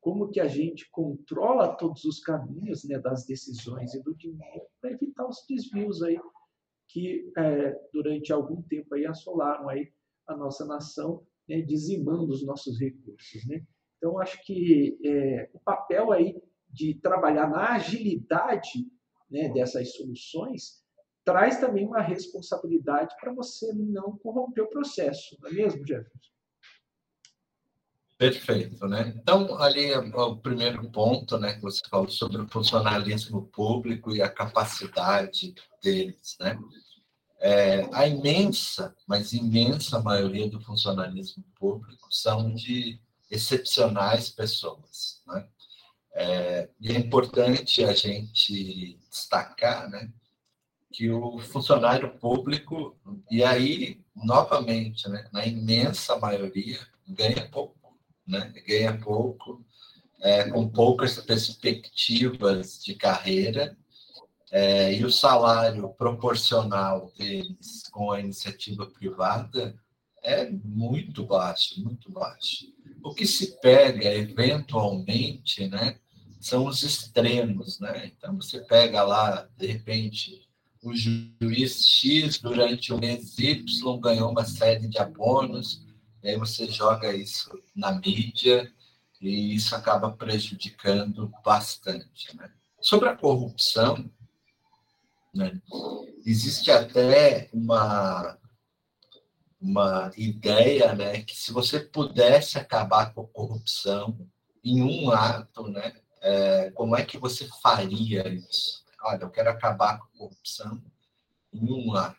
Como 0.00 0.30
que 0.30 0.40
a 0.40 0.48
gente 0.48 0.88
controla 0.90 1.76
todos 1.76 2.04
os 2.04 2.20
caminhos 2.20 2.84
né, 2.84 2.98
das 2.98 3.26
decisões 3.26 3.94
e 3.94 4.02
do 4.02 4.14
dinheiro 4.14 4.66
para 4.80 4.92
evitar 4.92 5.26
os 5.28 5.44
desvios 5.48 6.02
aí 6.02 6.18
que 6.88 7.30
é, 7.36 7.74
durante 7.92 8.32
algum 8.32 8.62
tempo 8.62 8.94
aí 8.94 9.04
assolaram 9.04 9.68
aí 9.68 9.92
a 10.26 10.36
nossa 10.36 10.64
nação 10.64 11.26
né, 11.48 11.60
dizimando 11.60 12.32
os 12.32 12.44
nossos 12.44 12.78
recursos. 12.78 13.46
Né? 13.46 13.64
Então, 13.96 14.18
acho 14.18 14.40
que 14.44 14.98
é, 15.04 15.50
o 15.52 15.60
papel 15.60 16.12
aí 16.12 16.40
de 16.70 16.94
trabalhar 16.94 17.48
na 17.48 17.74
agilidade 17.74 18.86
né, 19.30 19.48
dessas 19.50 19.94
soluções 19.94 20.82
traz 21.28 21.60
também 21.60 21.86
uma 21.86 22.00
responsabilidade 22.00 23.14
para 23.20 23.34
você 23.34 23.70
não 23.74 24.16
corromper 24.16 24.64
o 24.64 24.70
processo, 24.70 25.36
não 25.42 25.50
é 25.50 25.52
mesmo, 25.52 25.86
Jefferson? 25.86 26.18
Perfeito, 28.16 28.88
né? 28.88 29.12
Então, 29.14 29.58
ali 29.58 29.92
é 29.92 29.98
o 29.98 30.36
primeiro 30.38 30.90
ponto, 30.90 31.36
né, 31.36 31.52
que 31.52 31.60
você 31.60 31.82
falou 31.90 32.08
sobre 32.08 32.40
o 32.40 32.48
funcionalismo 32.48 33.46
público 33.48 34.10
e 34.16 34.22
a 34.22 34.30
capacidade 34.30 35.54
deles, 35.82 36.34
né? 36.40 36.58
É, 37.40 37.86
a 37.92 38.06
imensa, 38.08 38.96
mas 39.06 39.34
imensa 39.34 40.00
maioria 40.00 40.48
do 40.48 40.62
funcionalismo 40.62 41.44
público 41.60 42.08
são 42.10 42.54
de 42.54 42.98
excepcionais 43.30 44.30
pessoas. 44.30 45.22
Né? 45.26 45.48
É, 46.14 46.68
e 46.80 46.90
é 46.90 46.98
importante 46.98 47.84
a 47.84 47.92
gente 47.92 48.98
destacar 49.10 49.88
né, 49.90 50.10
que 50.92 51.10
o 51.10 51.38
funcionário 51.38 52.18
público, 52.18 52.96
e 53.30 53.44
aí, 53.44 54.00
novamente, 54.14 55.08
né, 55.08 55.28
na 55.32 55.46
imensa 55.46 56.16
maioria, 56.16 56.78
ganha 57.06 57.48
pouco, 57.48 57.98
né? 58.26 58.52
ganha 58.66 58.98
pouco, 58.98 59.64
é, 60.20 60.48
com 60.50 60.68
poucas 60.68 61.18
perspectivas 61.18 62.82
de 62.82 62.94
carreira, 62.94 63.76
é, 64.50 64.94
e 64.94 65.04
o 65.04 65.12
salário 65.12 65.90
proporcional 65.90 67.12
deles 67.16 67.82
com 67.90 68.10
a 68.10 68.20
iniciativa 68.20 68.86
privada 68.86 69.78
é 70.22 70.50
muito 70.50 71.24
baixo, 71.24 71.80
muito 71.82 72.10
baixo. 72.10 72.66
O 73.02 73.14
que 73.14 73.26
se 73.26 73.60
pega 73.60 74.12
eventualmente, 74.12 75.68
né, 75.68 75.98
são 76.40 76.66
os 76.66 76.82
extremos, 76.82 77.78
né? 77.78 78.12
Então 78.16 78.36
você 78.36 78.60
pega 78.60 79.02
lá, 79.02 79.48
de 79.56 79.66
repente, 79.66 80.47
o 80.82 80.94
juiz 80.94 81.86
X 81.86 82.38
durante 82.38 82.92
o 82.92 82.98
mês 82.98 83.38
Y 83.38 84.00
ganhou 84.00 84.30
uma 84.30 84.44
série 84.44 84.88
de 84.88 84.98
abonos, 84.98 85.82
aí 86.22 86.36
você 86.36 86.66
joga 86.68 87.14
isso 87.14 87.50
na 87.74 87.92
mídia 87.92 88.72
e 89.20 89.54
isso 89.54 89.74
acaba 89.74 90.10
prejudicando 90.12 91.32
bastante, 91.44 92.36
né? 92.36 92.50
Sobre 92.80 93.08
a 93.08 93.16
corrupção, 93.16 94.08
né, 95.34 95.60
existe 96.24 96.70
até 96.70 97.48
uma 97.52 98.38
uma 99.60 100.12
ideia, 100.16 100.94
né, 100.94 101.22
que 101.22 101.34
se 101.34 101.52
você 101.52 101.80
pudesse 101.80 102.56
acabar 102.56 103.12
com 103.12 103.22
a 103.22 103.26
corrupção 103.26 104.16
em 104.62 104.80
um 104.82 105.10
ato, 105.10 105.66
né, 105.66 105.96
é, 106.20 106.70
como 106.70 106.96
é 106.96 107.04
que 107.04 107.18
você 107.18 107.48
faria 107.60 108.28
isso? 108.28 108.84
Olha, 109.02 109.22
eu 109.22 109.30
quero 109.30 109.50
acabar 109.50 109.98
com 109.98 110.04
a 110.04 110.18
corrupção 110.18 110.82
em 111.52 111.72
um 111.72 111.94
ano. 111.94 112.16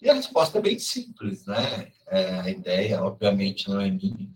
E 0.00 0.10
a 0.10 0.14
resposta 0.14 0.58
é 0.58 0.62
bem 0.62 0.78
simples, 0.78 1.46
né? 1.46 1.90
É, 2.08 2.40
a 2.40 2.50
ideia, 2.50 3.02
obviamente, 3.02 3.68
não 3.68 3.80
é 3.80 3.90
minha, 3.90 4.28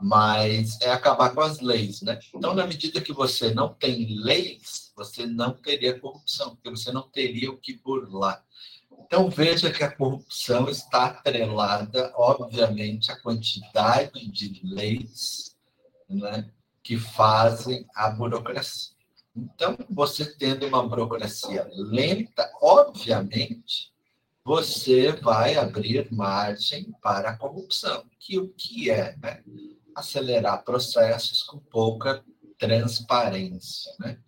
mas 0.00 0.80
é 0.80 0.90
acabar 0.90 1.34
com 1.34 1.40
as 1.40 1.60
leis, 1.60 2.02
né? 2.02 2.18
Então, 2.34 2.54
na 2.54 2.66
medida 2.66 3.00
que 3.00 3.12
você 3.12 3.52
não 3.52 3.72
tem 3.74 4.06
leis, 4.20 4.92
você 4.94 5.26
não 5.26 5.54
teria 5.54 5.98
corrupção, 5.98 6.54
porque 6.54 6.70
você 6.70 6.92
não 6.92 7.08
teria 7.08 7.50
o 7.50 7.56
que 7.56 7.74
burlar. 7.74 8.44
Então, 9.06 9.30
veja 9.30 9.72
que 9.72 9.82
a 9.82 9.90
corrupção 9.90 10.68
está 10.68 11.06
atrelada, 11.06 12.12
obviamente, 12.14 13.10
à 13.10 13.18
quantidade 13.18 14.26
de 14.30 14.60
leis 14.62 15.56
né, 16.08 16.50
que 16.82 16.98
fazem 16.98 17.86
a 17.94 18.10
burocracia. 18.10 18.97
Então, 19.38 19.78
você 19.88 20.36
tendo 20.36 20.66
uma 20.66 20.86
burocracia 20.86 21.66
lenta, 21.72 22.50
obviamente, 22.60 23.92
você 24.44 25.12
vai 25.12 25.56
abrir 25.56 26.12
margem 26.12 26.92
para 27.02 27.30
a 27.30 27.36
corrupção, 27.36 28.04
que 28.18 28.38
o 28.38 28.48
que 28.48 28.90
é? 28.90 29.16
Né? 29.18 29.42
Acelerar 29.94 30.64
processos 30.64 31.42
com 31.42 31.58
pouca 31.58 32.24
transparência. 32.58 33.92
Né? 34.00 34.18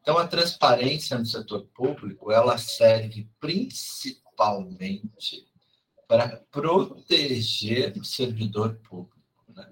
Então, 0.00 0.18
a 0.18 0.28
transparência 0.28 1.18
no 1.18 1.26
setor 1.26 1.66
público, 1.74 2.30
ela 2.30 2.56
serve 2.58 3.28
principalmente 3.40 5.46
para 6.06 6.36
proteger 6.50 7.96
o 7.96 8.04
servidor 8.04 8.76
público. 8.88 9.18
Né? 9.48 9.68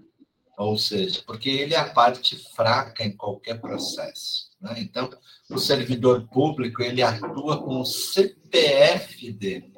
Ou 0.56 0.78
seja, 0.78 1.22
porque 1.26 1.50
ele 1.50 1.74
é 1.74 1.78
a 1.78 1.92
parte 1.92 2.36
fraca 2.54 3.04
em 3.04 3.16
qualquer 3.16 3.60
processo. 3.60 4.47
Né? 4.60 4.74
Então, 4.78 5.10
o 5.50 5.58
servidor 5.58 6.26
público 6.28 6.82
ele 6.82 7.02
atua 7.02 7.62
com 7.62 7.80
o 7.80 7.84
CPF 7.84 9.32
dele, 9.32 9.72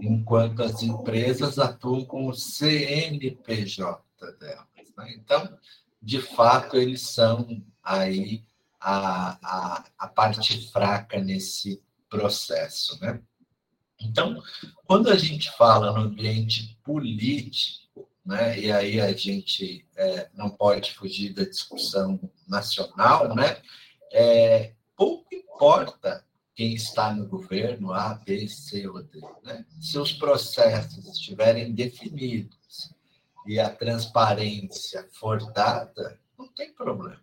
enquanto 0.00 0.62
as 0.62 0.82
empresas 0.82 1.58
atuam 1.58 2.04
com 2.04 2.28
o 2.28 2.34
CNPJ 2.34 4.02
delas. 4.38 4.66
Né? 4.96 5.14
Então, 5.16 5.58
de 6.02 6.20
fato, 6.20 6.76
eles 6.76 7.02
são 7.02 7.62
aí 7.82 8.44
a, 8.80 9.38
a, 9.42 9.84
a 9.98 10.08
parte 10.08 10.70
fraca 10.70 11.20
nesse 11.20 11.82
processo. 12.08 12.98
Né? 13.00 13.20
Então, 14.00 14.42
quando 14.86 15.10
a 15.10 15.16
gente 15.16 15.50
fala 15.56 15.92
no 15.92 16.00
ambiente 16.00 16.78
político, 16.82 18.08
né, 18.24 18.58
e 18.58 18.72
aí 18.72 19.00
a 19.00 19.12
gente 19.12 19.86
é, 19.96 20.28
não 20.34 20.50
pode 20.50 20.92
fugir 20.94 21.32
da 21.32 21.44
discussão 21.44 22.20
nacional, 22.46 23.34
né, 23.34 23.60
é, 24.10 24.72
pouco 24.96 25.26
importa 25.34 26.24
quem 26.54 26.74
está 26.74 27.14
no 27.14 27.26
governo, 27.26 27.92
A, 27.92 28.14
B, 28.14 28.48
C 28.48 28.86
ou 28.86 29.02
D. 29.02 29.20
Né? 29.42 29.64
Se 29.80 29.98
os 29.98 30.12
processos 30.12 31.06
estiverem 31.06 31.72
definidos 31.72 32.92
e 33.46 33.58
a 33.58 33.70
transparência 33.70 35.08
for 35.12 35.52
dada, 35.52 36.18
não 36.38 36.48
tem 36.48 36.72
problema. 36.72 37.22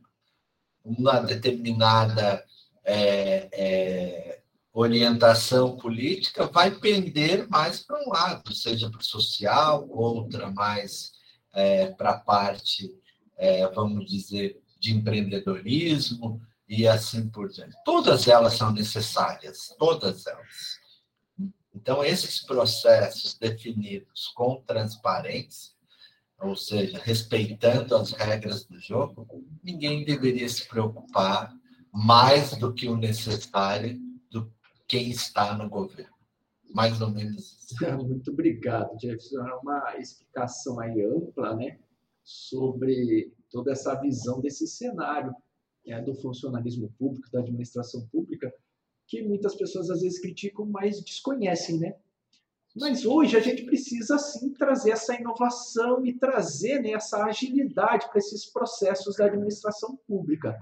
Uma 0.84 1.20
determinada 1.20 2.44
é, 2.84 3.50
é, 3.52 4.42
orientação 4.74 5.76
política 5.78 6.48
vai 6.48 6.72
pender 6.72 7.48
mais 7.50 7.82
para 7.82 8.00
um 8.00 8.10
lado, 8.10 8.54
seja 8.54 8.90
para 8.90 9.02
o 9.02 9.04
social, 9.04 9.88
outra 9.90 10.50
mais 10.50 11.12
é, 11.54 11.88
para 11.88 12.12
a 12.12 12.20
parte, 12.20 12.94
é, 13.36 13.68
vamos 13.68 14.10
dizer, 14.10 14.62
de 14.80 14.94
empreendedorismo, 14.94 16.42
e 16.68 16.88
assim 16.88 17.30
por 17.30 17.50
diante. 17.50 17.76
Todas 17.86 18.28
elas 18.28 18.54
são 18.54 18.72
necessárias, 18.72 19.74
todas 19.80 20.28
elas. 20.28 20.78
Então, 21.74 22.04
esses 22.04 22.44
processos 22.44 23.38
definidos 23.38 24.28
com 24.36 24.62
transparência, 24.62 25.74
ou 26.40 26.56
seja, 26.56 27.00
respeitando 27.00 27.96
as 27.96 28.12
regras 28.12 28.66
do 28.66 28.80
jogo, 28.80 29.28
ninguém 29.64 30.04
deveria 30.04 30.48
se 30.50 30.68
preocupar 30.68 31.56
mais 31.92 32.56
do 32.58 32.74
que 32.74 32.88
o 32.88 32.98
necessário 32.98 34.00
do 34.30 34.52
quem 34.88 35.10
está 35.10 35.56
no 35.56 35.70
governo. 35.70 36.16
Mais 36.74 37.00
ou 37.02 37.10
menos 37.10 37.54
isso. 37.54 37.76
Muito 38.06 38.32
obrigado, 38.32 39.00
Jefferson. 39.00 39.48
É 39.48 39.54
uma 39.56 39.98
explicação 39.98 40.80
aí 40.80 41.02
ampla, 41.02 41.56
né, 41.56 41.80
sobre 42.24 43.34
toda 43.50 43.72
essa 43.72 43.96
visão 43.96 44.42
desse 44.42 44.68
cenário 44.68 45.34
é, 45.88 46.02
do 46.02 46.14
funcionalismo 46.14 46.94
público, 46.98 47.30
da 47.32 47.40
administração 47.40 48.06
pública, 48.12 48.54
que 49.08 49.22
muitas 49.22 49.56
pessoas 49.56 49.90
às 49.90 50.02
vezes 50.02 50.20
criticam, 50.20 50.66
mas 50.66 51.02
desconhecem, 51.02 51.80
né? 51.80 51.96
Mas 52.76 53.06
hoje 53.06 53.36
a 53.36 53.40
gente 53.40 53.64
precisa 53.64 54.20
sim 54.20 54.54
trazer 54.54 54.92
essa 54.92 55.16
inovação 55.16 56.06
e 56.06 56.14
trazer 56.14 56.80
né, 56.80 56.92
essa 56.92 57.24
agilidade 57.26 58.08
para 58.10 58.20
esses 58.20 58.46
processos 58.46 59.16
da 59.16 59.26
administração 59.26 59.98
pública. 60.08 60.56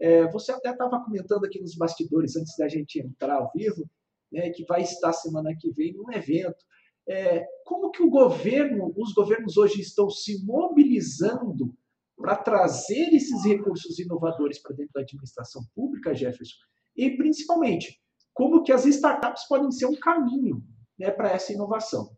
É, 0.00 0.26
você 0.32 0.50
até 0.50 0.70
estava 0.70 1.04
comentando 1.04 1.44
aqui 1.44 1.60
nos 1.60 1.76
bastidores, 1.76 2.34
antes 2.34 2.56
da 2.56 2.66
gente 2.66 2.98
entrar 2.98 3.36
ao 3.36 3.52
vivo, 3.54 3.88
né, 4.32 4.50
que 4.50 4.64
vai 4.64 4.82
estar 4.82 5.12
semana 5.12 5.54
que 5.56 5.70
vem 5.70 5.92
num 5.92 6.10
evento. 6.10 6.64
É, 7.08 7.46
como 7.64 7.90
que 7.90 8.02
o 8.02 8.10
governo, 8.10 8.92
os 8.96 9.12
governos 9.12 9.56
hoje 9.56 9.80
estão 9.80 10.10
se 10.10 10.44
mobilizando 10.44 11.72
para 12.20 12.36
trazer 12.36 13.14
esses 13.14 13.44
recursos 13.44 13.98
inovadores 13.98 14.60
para 14.60 14.76
dentro 14.76 14.92
da 14.94 15.00
administração 15.00 15.62
pública, 15.74 16.14
Jefferson, 16.14 16.56
e 16.94 17.16
principalmente 17.16 18.00
como 18.34 18.62
que 18.62 18.72
as 18.72 18.84
startups 18.84 19.46
podem 19.48 19.70
ser 19.70 19.86
um 19.86 19.96
caminho 19.96 20.62
né, 20.98 21.10
para 21.10 21.30
essa 21.30 21.52
inovação. 21.52 22.14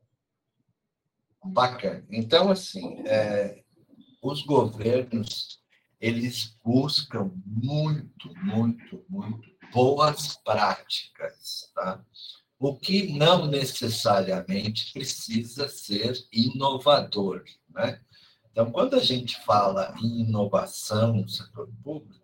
Bacana. 1.44 2.04
Então, 2.11 2.50
assim, 2.50 3.00
é, 3.06 3.62
os 4.23 4.42
governos 4.42 5.62
eles 6.00 6.59
buscam 6.64 7.30
muito, 7.47 8.35
muito, 8.42 9.04
muito 9.09 9.49
boas 9.73 10.37
práticas, 10.44 11.71
tá? 11.75 12.04
O 12.59 12.76
que 12.76 13.16
não 13.16 13.47
necessariamente 13.47 14.92
precisa 14.92 15.68
ser 15.68 16.14
inovador, 16.32 17.44
né? 17.71 18.00
Então, 18.52 18.71
quando 18.71 18.94
a 18.94 19.00
gente 19.00 19.42
fala 19.44 19.94
em 19.99 20.21
inovação 20.21 21.14
no 21.14 21.28
setor 21.28 21.68
público, 21.82 22.23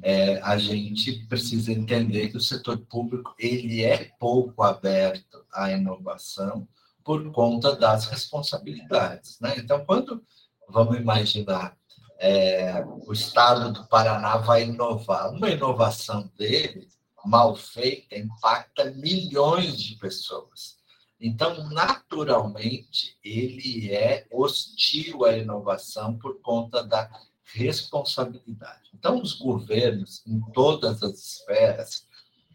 é, 0.00 0.40
a 0.40 0.56
gente 0.56 1.26
precisa 1.26 1.72
entender 1.72 2.28
que 2.28 2.36
o 2.36 2.40
setor 2.40 2.78
público 2.78 3.34
ele 3.38 3.82
é 3.82 4.12
pouco 4.20 4.62
aberto 4.62 5.44
à 5.52 5.72
inovação 5.72 6.66
por 7.04 7.28
conta 7.32 7.74
das 7.74 8.06
responsabilidades. 8.06 9.38
Né? 9.40 9.54
Então, 9.58 9.84
quando 9.84 10.22
vamos 10.68 10.96
imaginar 10.96 11.76
é, 12.18 12.84
o 12.86 13.12
Estado 13.12 13.72
do 13.72 13.88
Paraná 13.88 14.36
vai 14.36 14.62
inovar, 14.62 15.32
uma 15.32 15.50
inovação 15.50 16.30
dele 16.38 16.86
mal 17.24 17.56
feita 17.56 18.16
impacta 18.16 18.92
milhões 18.92 19.76
de 19.76 19.96
pessoas. 19.96 20.76
Então, 21.24 21.70
naturalmente, 21.70 23.16
ele 23.22 23.92
é 23.92 24.26
hostil 24.28 25.24
à 25.24 25.38
inovação 25.38 26.18
por 26.18 26.40
conta 26.40 26.82
da 26.82 27.08
responsabilidade. 27.44 28.90
Então, 28.92 29.22
os 29.22 29.32
governos, 29.32 30.20
em 30.26 30.40
todas 30.52 31.00
as 31.00 31.12
esferas, 31.20 32.08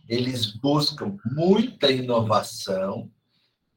eles 0.10 0.48
buscam 0.48 1.18
muita 1.32 1.90
inovação 1.90 3.10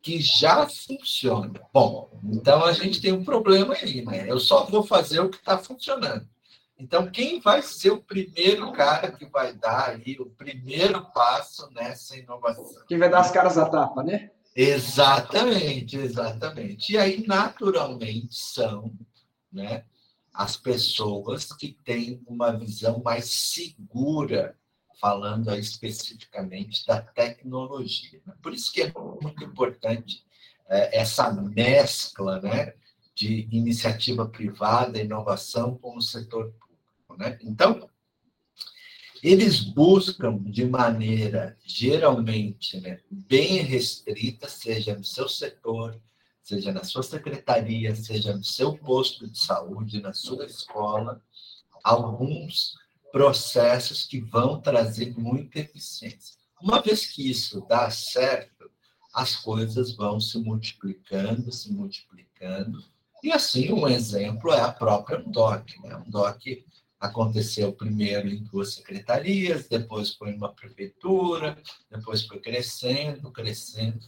que 0.02 0.20
já 0.20 0.66
funciona. 0.66 1.60
Bom, 1.72 2.10
então 2.24 2.64
a 2.64 2.72
gente 2.72 3.00
tem 3.00 3.12
um 3.12 3.24
problema 3.24 3.74
aí, 3.74 4.04
né? 4.04 4.28
Eu 4.28 4.40
só 4.40 4.64
vou 4.64 4.82
fazer 4.82 5.20
o 5.20 5.28
que 5.28 5.36
está 5.36 5.56
funcionando. 5.56 6.26
Então, 6.76 7.08
quem 7.08 7.38
vai 7.40 7.62
ser 7.62 7.90
o 7.90 8.02
primeiro 8.02 8.72
cara 8.72 9.12
que 9.12 9.26
vai 9.26 9.52
dar 9.52 9.90
aí 9.90 10.16
o 10.18 10.26
primeiro 10.26 11.04
passo 11.12 11.70
nessa 11.70 12.16
inovação? 12.16 12.82
Quem 12.88 12.98
vai 12.98 13.08
dar 13.08 13.20
as 13.20 13.30
caras 13.30 13.56
à 13.56 13.68
tapa, 13.68 14.02
né? 14.02 14.30
Exatamente, 14.62 15.96
exatamente. 15.96 16.92
E 16.92 16.98
aí, 16.98 17.26
naturalmente, 17.26 18.34
são 18.34 18.94
né, 19.50 19.86
as 20.34 20.54
pessoas 20.54 21.50
que 21.50 21.72
têm 21.82 22.22
uma 22.26 22.52
visão 22.52 23.00
mais 23.02 23.30
segura, 23.52 24.54
falando 25.00 25.50
especificamente 25.54 26.84
da 26.86 27.00
tecnologia. 27.00 28.20
Né? 28.26 28.34
Por 28.42 28.52
isso 28.52 28.70
que 28.70 28.82
é 28.82 28.92
muito 29.22 29.42
importante 29.42 30.22
é, 30.68 30.98
essa 31.00 31.32
mescla 31.32 32.38
né, 32.42 32.74
de 33.14 33.48
iniciativa 33.50 34.28
privada, 34.28 35.00
inovação 35.00 35.78
com 35.78 35.96
o 35.96 36.02
setor 36.02 36.52
público. 36.52 37.16
Né? 37.16 37.38
Então, 37.40 37.88
eles 39.22 39.60
buscam 39.60 40.38
de 40.38 40.64
maneira 40.64 41.56
geralmente 41.64 42.80
né, 42.80 43.00
bem 43.10 43.58
restrita, 43.58 44.48
seja 44.48 44.96
no 44.96 45.04
seu 45.04 45.28
setor, 45.28 46.00
seja 46.42 46.72
na 46.72 46.84
sua 46.84 47.02
secretaria, 47.02 47.94
seja 47.94 48.36
no 48.36 48.44
seu 48.44 48.76
posto 48.76 49.28
de 49.28 49.38
saúde, 49.38 50.00
na 50.00 50.12
sua 50.12 50.46
escola, 50.46 51.22
alguns 51.84 52.74
processos 53.12 54.06
que 54.06 54.20
vão 54.20 54.60
trazer 54.60 55.16
muita 55.18 55.60
eficiência. 55.60 56.36
Uma 56.62 56.80
vez 56.80 57.06
que 57.06 57.28
isso 57.28 57.64
dá 57.68 57.90
certo, 57.90 58.70
as 59.12 59.36
coisas 59.36 59.94
vão 59.94 60.20
se 60.20 60.38
multiplicando, 60.38 61.50
se 61.52 61.72
multiplicando, 61.72 62.82
e 63.22 63.32
assim 63.32 63.72
um 63.72 63.86
exemplo 63.86 64.50
é 64.52 64.60
a 64.60 64.72
própria 64.72 65.18
UNDOC. 65.18 65.80
Né? 65.82 65.92
A 65.92 65.98
UNDOC 65.98 66.64
aconteceu 67.00 67.72
primeiro 67.72 68.28
em 68.28 68.44
duas 68.44 68.74
secretarias, 68.74 69.66
depois 69.66 70.14
foi 70.14 70.34
uma 70.34 70.52
prefeitura, 70.52 71.56
depois 71.90 72.22
foi 72.26 72.38
crescendo, 72.38 73.30
crescendo, 73.32 74.00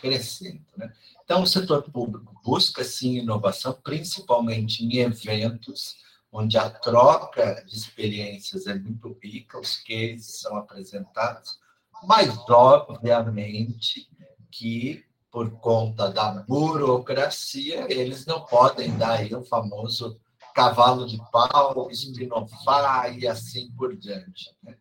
crescendo. 0.00 0.64
Né? 0.76 0.90
Então, 1.22 1.42
o 1.42 1.46
setor 1.46 1.82
público 1.82 2.40
busca, 2.42 2.82
sim, 2.82 3.18
inovação, 3.18 3.78
principalmente 3.84 4.82
em 4.82 4.96
eventos, 4.98 5.96
onde 6.32 6.56
a 6.56 6.70
troca 6.70 7.62
de 7.66 7.76
experiências 7.76 8.66
é 8.66 8.74
muito 8.74 9.16
rica, 9.22 9.60
os 9.60 9.76
cases 9.76 10.40
são 10.40 10.56
apresentados, 10.56 11.58
mas, 12.04 12.34
obviamente, 12.48 14.08
que 14.50 15.04
por 15.30 15.50
conta 15.50 16.08
da 16.08 16.30
burocracia, 16.48 17.86
eles 17.92 18.24
não 18.24 18.40
podem 18.46 18.96
dar 18.96 19.18
aí 19.18 19.34
o 19.34 19.44
famoso 19.44 20.18
cavalo 20.58 21.06
de 21.06 21.18
pau, 21.30 21.88
espinofar 21.88 23.16
e 23.16 23.28
assim 23.28 23.70
por 23.76 23.96
diante. 23.96 24.52
Né? 24.60 24.76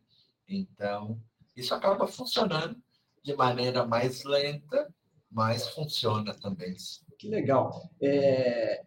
Então, 0.49 1.21
isso 1.55 1.71
acaba 1.75 2.07
funcionando 2.07 2.81
de 3.23 3.35
maneira 3.35 3.85
mais 3.85 4.23
lenta, 4.23 4.91
mas 5.29 5.69
funciona 5.69 6.33
também. 6.33 6.75
Que 7.19 7.29
legal. 7.29 7.87
É, 8.01 8.83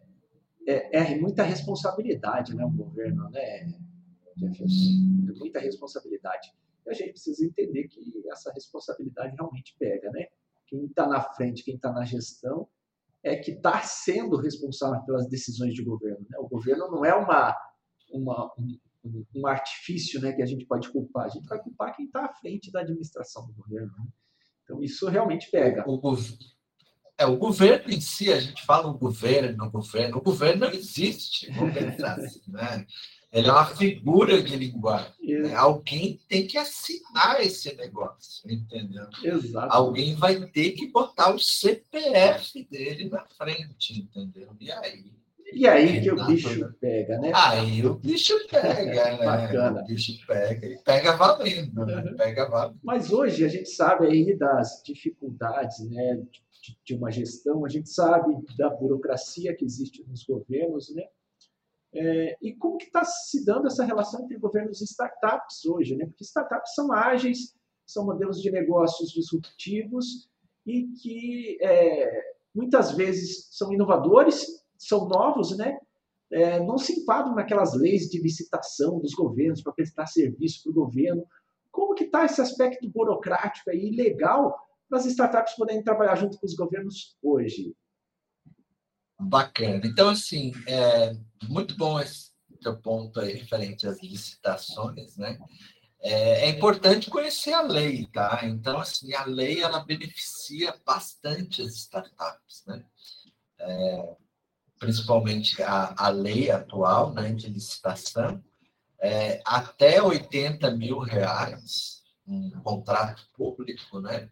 é, 0.66 0.98
é 0.98 1.16
muita 1.16 1.44
responsabilidade, 1.44 2.56
né, 2.56 2.64
o 2.64 2.70
governo, 2.70 3.30
né, 3.30 3.72
Jefferson? 4.36 5.28
É 5.28 5.38
muita 5.38 5.60
responsabilidade. 5.60 6.52
E 6.84 6.90
a 6.90 6.92
gente 6.92 7.10
precisa 7.10 7.44
entender 7.44 7.86
que 7.86 8.24
essa 8.32 8.52
responsabilidade 8.52 9.36
realmente 9.36 9.76
pega, 9.78 10.10
né? 10.10 10.26
Quem 10.66 10.86
está 10.86 11.06
na 11.06 11.20
frente, 11.20 11.62
quem 11.62 11.76
está 11.76 11.92
na 11.92 12.04
gestão, 12.04 12.68
é 13.22 13.36
que 13.36 13.52
está 13.52 13.82
sendo 13.82 14.36
responsável 14.36 15.00
pelas 15.02 15.28
decisões 15.28 15.74
de 15.74 15.82
governo. 15.82 16.26
Né? 16.28 16.38
O 16.38 16.48
governo 16.48 16.90
não 16.90 17.04
é 17.04 17.14
uma, 17.14 17.56
uma 18.12 18.52
um, 19.04 19.24
um, 19.34 19.46
artifício 19.46 20.20
né, 20.20 20.32
que 20.32 20.42
a 20.42 20.46
gente 20.46 20.66
pode 20.66 20.90
culpar. 20.90 21.26
A 21.26 21.28
gente 21.28 21.46
vai 21.46 21.62
culpar 21.62 21.94
quem 21.94 22.06
está 22.06 22.24
à 22.24 22.32
frente 22.34 22.70
da 22.70 22.80
administração 22.80 23.46
do 23.46 23.52
governo. 23.52 23.92
Né? 23.98 24.06
Então, 24.64 24.82
isso 24.82 25.08
realmente 25.08 25.50
pega. 25.50 25.84
O, 25.86 26.00
é, 27.18 27.26
o 27.26 27.36
governo 27.36 27.92
em 27.92 28.00
si, 28.00 28.32
a 28.32 28.40
gente 28.40 28.64
fala 28.64 28.88
o 28.88 28.96
governo, 28.96 29.66
o 29.66 29.70
governo, 29.70 30.16
o 30.16 30.22
governo 30.22 30.66
não 30.66 30.72
existe, 30.72 31.52
vamos 31.52 31.74
pensar 31.74 32.18
assim, 32.18 32.40
né? 32.48 32.86
Ele 33.32 33.48
é 33.48 33.52
uma 33.52 33.66
figura 33.66 34.42
de 34.42 34.56
linguagem. 34.56 35.12
Né? 35.22 35.54
Alguém 35.54 36.20
tem 36.28 36.46
que 36.46 36.58
assinar 36.58 37.40
esse 37.40 37.74
negócio, 37.76 38.50
entendeu? 38.50 39.06
Exato. 39.22 39.72
Alguém 39.72 40.16
vai 40.16 40.40
ter 40.46 40.72
que 40.72 40.88
botar 40.88 41.32
o 41.32 41.38
CPF 41.38 42.66
dele 42.68 43.08
na 43.08 43.24
frente, 43.38 44.00
entendeu? 44.00 44.48
E 44.58 44.72
aí? 44.72 45.20
E 45.52 45.66
aí 45.66 46.00
que 46.00 46.10
o 46.10 46.26
bicho 46.26 46.74
pega, 46.80 47.18
né? 47.18 47.32
Aí 47.34 47.84
o 47.84 47.94
bicho 47.94 48.34
pega, 48.48 49.16
né? 49.16 49.24
Bacana. 49.24 49.82
O 49.82 49.86
bicho 49.86 50.26
pega. 50.26 50.66
E 50.66 50.78
pega 50.78 51.16
valendo, 51.16 51.86
né? 51.86 52.02
Uhum. 52.02 52.16
Pega 52.16 52.48
valendo. 52.48 52.78
Mas 52.82 53.12
hoje 53.12 53.44
a 53.44 53.48
gente 53.48 53.68
sabe 53.68 54.06
aí 54.06 54.36
das 54.36 54.82
dificuldades, 54.84 55.80
né? 55.90 56.20
De, 56.62 56.78
de 56.84 56.94
uma 56.94 57.10
gestão, 57.10 57.64
a 57.64 57.68
gente 57.68 57.88
sabe 57.88 58.36
da 58.56 58.68
burocracia 58.68 59.54
que 59.54 59.64
existe 59.64 60.04
nos 60.06 60.24
governos, 60.24 60.94
né? 60.94 61.04
É, 61.92 62.36
e 62.40 62.54
como 62.54 62.78
que 62.78 62.84
está 62.84 63.04
se 63.04 63.44
dando 63.44 63.66
essa 63.66 63.84
relação 63.84 64.22
entre 64.22 64.38
governos 64.38 64.80
e 64.80 64.84
startups 64.84 65.64
hoje? 65.64 65.96
Né? 65.96 66.06
Porque 66.06 66.24
startups 66.24 66.74
são 66.74 66.92
ágeis, 66.92 67.54
são 67.86 68.04
modelos 68.04 68.40
de 68.40 68.50
negócios 68.50 69.10
disruptivos 69.10 70.28
e 70.64 70.86
que 71.02 71.58
é, 71.60 72.22
muitas 72.54 72.92
vezes 72.92 73.48
são 73.50 73.72
inovadores, 73.72 74.46
são 74.78 75.08
novos, 75.08 75.56
né? 75.56 75.78
É, 76.32 76.60
não 76.60 76.78
se 76.78 77.00
enquadram 77.00 77.34
naquelas 77.34 77.74
leis 77.74 78.08
de 78.08 78.22
licitação 78.22 79.00
dos 79.00 79.12
governos 79.14 79.62
para 79.62 79.72
prestar 79.72 80.06
serviço 80.06 80.62
para 80.62 80.70
o 80.70 80.74
governo. 80.86 81.26
Como 81.72 81.94
que 81.94 82.04
está 82.04 82.24
esse 82.24 82.40
aspecto 82.40 82.88
burocrático 82.88 83.68
e 83.72 83.96
legal 83.96 84.56
para 84.88 84.98
as 84.98 85.06
startups 85.06 85.54
poderem 85.54 85.82
trabalhar 85.82 86.14
junto 86.14 86.38
com 86.38 86.46
os 86.46 86.54
governos 86.54 87.16
hoje? 87.20 87.74
Bacana. 89.18 89.80
Então, 89.84 90.08
assim, 90.08 90.52
é 90.68 91.16
muito 91.48 91.76
bom 91.76 92.00
esse 92.00 92.30
teu 92.62 92.76
ponto 92.76 93.20
aí 93.20 93.32
referente 93.32 93.86
às 93.86 94.02
licitações, 94.02 95.16
né? 95.16 95.38
É, 96.02 96.46
é, 96.46 96.48
importante 96.48 97.10
conhecer 97.10 97.52
a 97.52 97.60
lei, 97.60 98.06
tá? 98.06 98.40
Então, 98.44 98.78
assim, 98.78 99.12
a 99.12 99.24
lei, 99.24 99.62
ela 99.62 99.84
beneficia 99.84 100.74
bastante 100.84 101.60
as 101.60 101.74
startups, 101.74 102.64
né? 102.66 102.82
É, 103.58 104.16
principalmente 104.78 105.62
a, 105.62 105.94
a 105.96 106.08
lei 106.08 106.50
atual, 106.50 107.12
né, 107.12 107.32
de 107.34 107.48
licitação, 107.48 108.42
é, 108.98 109.42
até 109.44 110.02
80 110.02 110.70
mil 110.70 110.98
reais, 110.98 112.00
um 112.26 112.50
contrato 112.62 113.22
público, 113.36 114.00
né? 114.00 114.30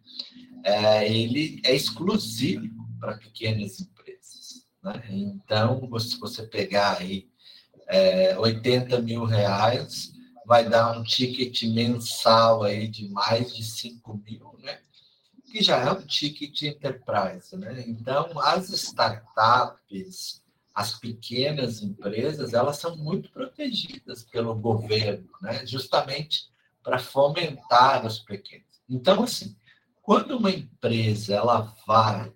É, 0.63 1.07
ele 1.07 1.61
é 1.63 1.75
exclusivo 1.75 2.67
para 2.99 3.17
pequenas 3.17 3.79
empresas 3.79 3.98
né? 4.83 5.03
Então, 5.09 5.87
se 5.99 6.19
você 6.19 6.43
pegar 6.43 6.97
aí 6.99 7.27
é, 7.87 8.37
80 8.37 8.99
mil 9.01 9.25
reais, 9.25 10.11
vai 10.45 10.67
dar 10.67 10.97
um 10.97 11.03
ticket 11.03 11.63
mensal 11.63 12.63
aí 12.63 12.87
de 12.87 13.07
mais 13.09 13.55
de 13.55 13.63
5 13.63 14.21
mil, 14.25 14.55
né? 14.59 14.79
que 15.49 15.63
já 15.63 15.77
é 15.77 15.91
um 15.91 16.05
ticket 16.05 16.61
enterprise. 16.61 17.55
Né? 17.57 17.83
Então, 17.87 18.39
as 18.39 18.69
startups, 18.69 20.43
as 20.73 20.97
pequenas 20.97 21.81
empresas, 21.81 22.53
elas 22.53 22.77
são 22.77 22.95
muito 22.95 23.31
protegidas 23.31 24.23
pelo 24.23 24.55
governo, 24.55 25.29
né? 25.41 25.65
justamente 25.65 26.49
para 26.83 26.99
fomentar 26.99 28.05
os 28.05 28.19
pequenos. 28.19 28.81
Então, 28.87 29.23
assim, 29.23 29.55
quando 30.01 30.37
uma 30.37 30.51
empresa 30.51 31.35
ela 31.35 31.75
vai 31.85 32.31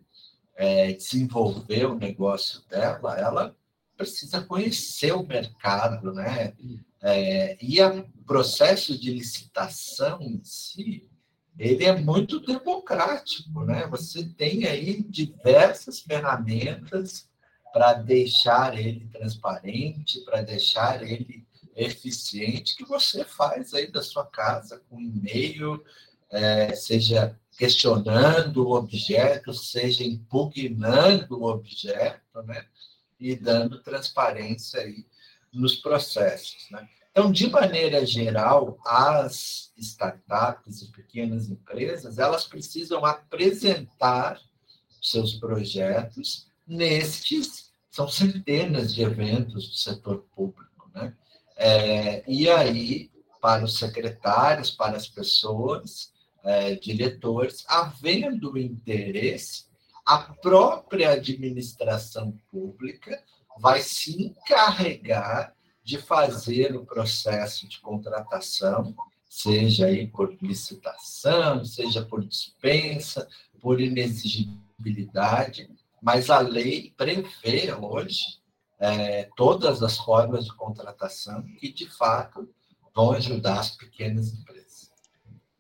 é, 0.56 0.94
desenvolver 0.94 1.86
o 1.86 1.96
negócio 1.96 2.62
dela, 2.70 3.18
ela 3.18 3.56
precisa 3.98 4.42
conhecer 4.42 5.14
o 5.14 5.26
mercado, 5.26 6.14
né? 6.14 6.54
É, 7.02 7.58
e 7.62 7.82
o 7.82 8.04
processo 8.26 8.98
de 8.98 9.12
licitação 9.12 10.22
em 10.22 10.42
si, 10.44 11.10
ele 11.58 11.86
é 11.86 11.96
muito 11.96 12.40
democrático, 12.40 13.64
né? 13.66 13.88
Você 13.88 14.26
tem 14.26 14.66
aí 14.66 15.04
diversas 15.04 16.00
ferramentas 16.00 17.30
para 17.72 17.94
deixar 17.94 18.78
ele 18.78 19.08
transparente, 19.08 20.22
para 20.22 20.42
deixar 20.42 21.04
ele 21.04 21.46
eficiente, 21.76 22.76
que 22.76 22.86
você 22.86 23.26
faz 23.26 23.74
aí 23.74 23.92
da 23.92 24.02
sua 24.02 24.26
casa 24.26 24.82
com 24.90 25.02
e-mail, 25.02 25.84
é, 26.32 26.74
seja 26.76 27.38
questionando 27.58 28.68
o 28.68 28.76
objeto, 28.76 29.54
seja 29.54 30.04
impugnando 30.04 31.40
o 31.40 31.46
objeto, 31.46 32.42
né? 32.44 32.66
E 33.20 33.36
dando 33.36 33.82
transparência 33.82 34.82
aí 34.82 35.06
nos 35.52 35.76
processos, 35.76 36.68
né? 36.72 36.88
Então, 37.12 37.32
de 37.32 37.48
maneira 37.48 38.04
geral, 38.08 38.80
as 38.84 39.72
startups 39.78 40.82
e 40.82 40.92
pequenas 40.92 41.48
empresas, 41.48 42.18
elas 42.18 42.46
precisam 42.46 43.06
apresentar 43.06 44.42
seus 45.00 45.36
projetos 45.36 46.48
nestes, 46.66 47.72
são 47.92 48.08
centenas 48.08 48.96
de 48.96 49.04
eventos 49.04 49.70
do 49.70 49.76
setor 49.76 50.26
público, 50.36 50.90
né? 50.94 51.14
É, 51.56 52.24
e 52.28 52.50
aí, 52.50 53.12
para 53.40 53.64
os 53.64 53.78
secretários, 53.78 54.72
para 54.72 54.98
as 54.98 55.08
pessoas, 55.08 56.13
é, 56.44 56.76
diretores, 56.76 57.64
havendo 57.68 58.58
interesse, 58.58 59.66
a 60.06 60.18
própria 60.18 61.12
administração 61.12 62.38
pública 62.52 63.24
vai 63.58 63.82
se 63.82 64.22
encarregar 64.22 65.56
de 65.84 65.98
fazer 65.98 66.76
o 66.76 66.86
processo 66.86 67.68
de 67.68 67.80
contratação, 67.80 68.96
seja 69.30 69.88
aí 69.88 70.08
por 70.08 70.36
licitação, 70.42 71.64
seja 71.66 72.04
por 72.04 72.26
dispensa, 72.26 73.28
por 73.62 73.80
inexigibilidade, 73.80 75.70
mas 76.02 76.30
a 76.30 76.40
lei 76.40 76.94
prevê 76.98 77.74
hoje 77.74 78.42
é, 78.80 79.30
todas 79.36 79.82
as 79.82 79.98
formas 79.98 80.46
de 80.46 80.54
contratação 80.54 81.42
que, 81.58 81.72
de 81.72 81.90
fato, 81.90 82.50
vão 82.94 83.14
ajudar 83.14 83.60
as 83.60 83.72
pequenas 83.72 84.34
empresas. 84.34 84.63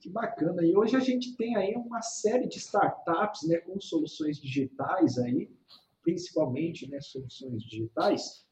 Que 0.03 0.09
bacana. 0.09 0.61
E 0.65 0.75
hoje 0.75 0.97
a 0.97 0.99
gente 0.99 1.33
tem 1.37 1.55
aí 1.55 1.75
uma 1.75 2.01
série 2.01 2.45
de 2.45 2.57
startups 2.57 3.47
né, 3.47 3.59
com 3.59 3.79
soluções 3.79 4.37
digitais 4.37 5.17
aí, 5.17 5.49
principalmente 6.01 6.91
né, 6.91 6.99
soluções 6.99 7.63
digitais, 7.63 8.45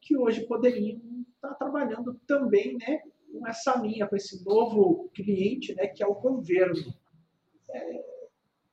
que 0.00 0.16
hoje 0.16 0.46
poderiam 0.46 1.00
estar 1.34 1.54
trabalhando 1.54 2.14
também 2.24 2.76
né, 2.76 3.02
com 3.32 3.44
essa 3.48 3.76
linha, 3.80 4.06
com 4.06 4.14
esse 4.14 4.44
novo 4.44 5.10
cliente, 5.12 5.74
né, 5.74 5.88
que 5.88 6.04
é 6.04 6.06
o 6.06 6.14
governo. 6.14 6.94
É, 7.68 8.04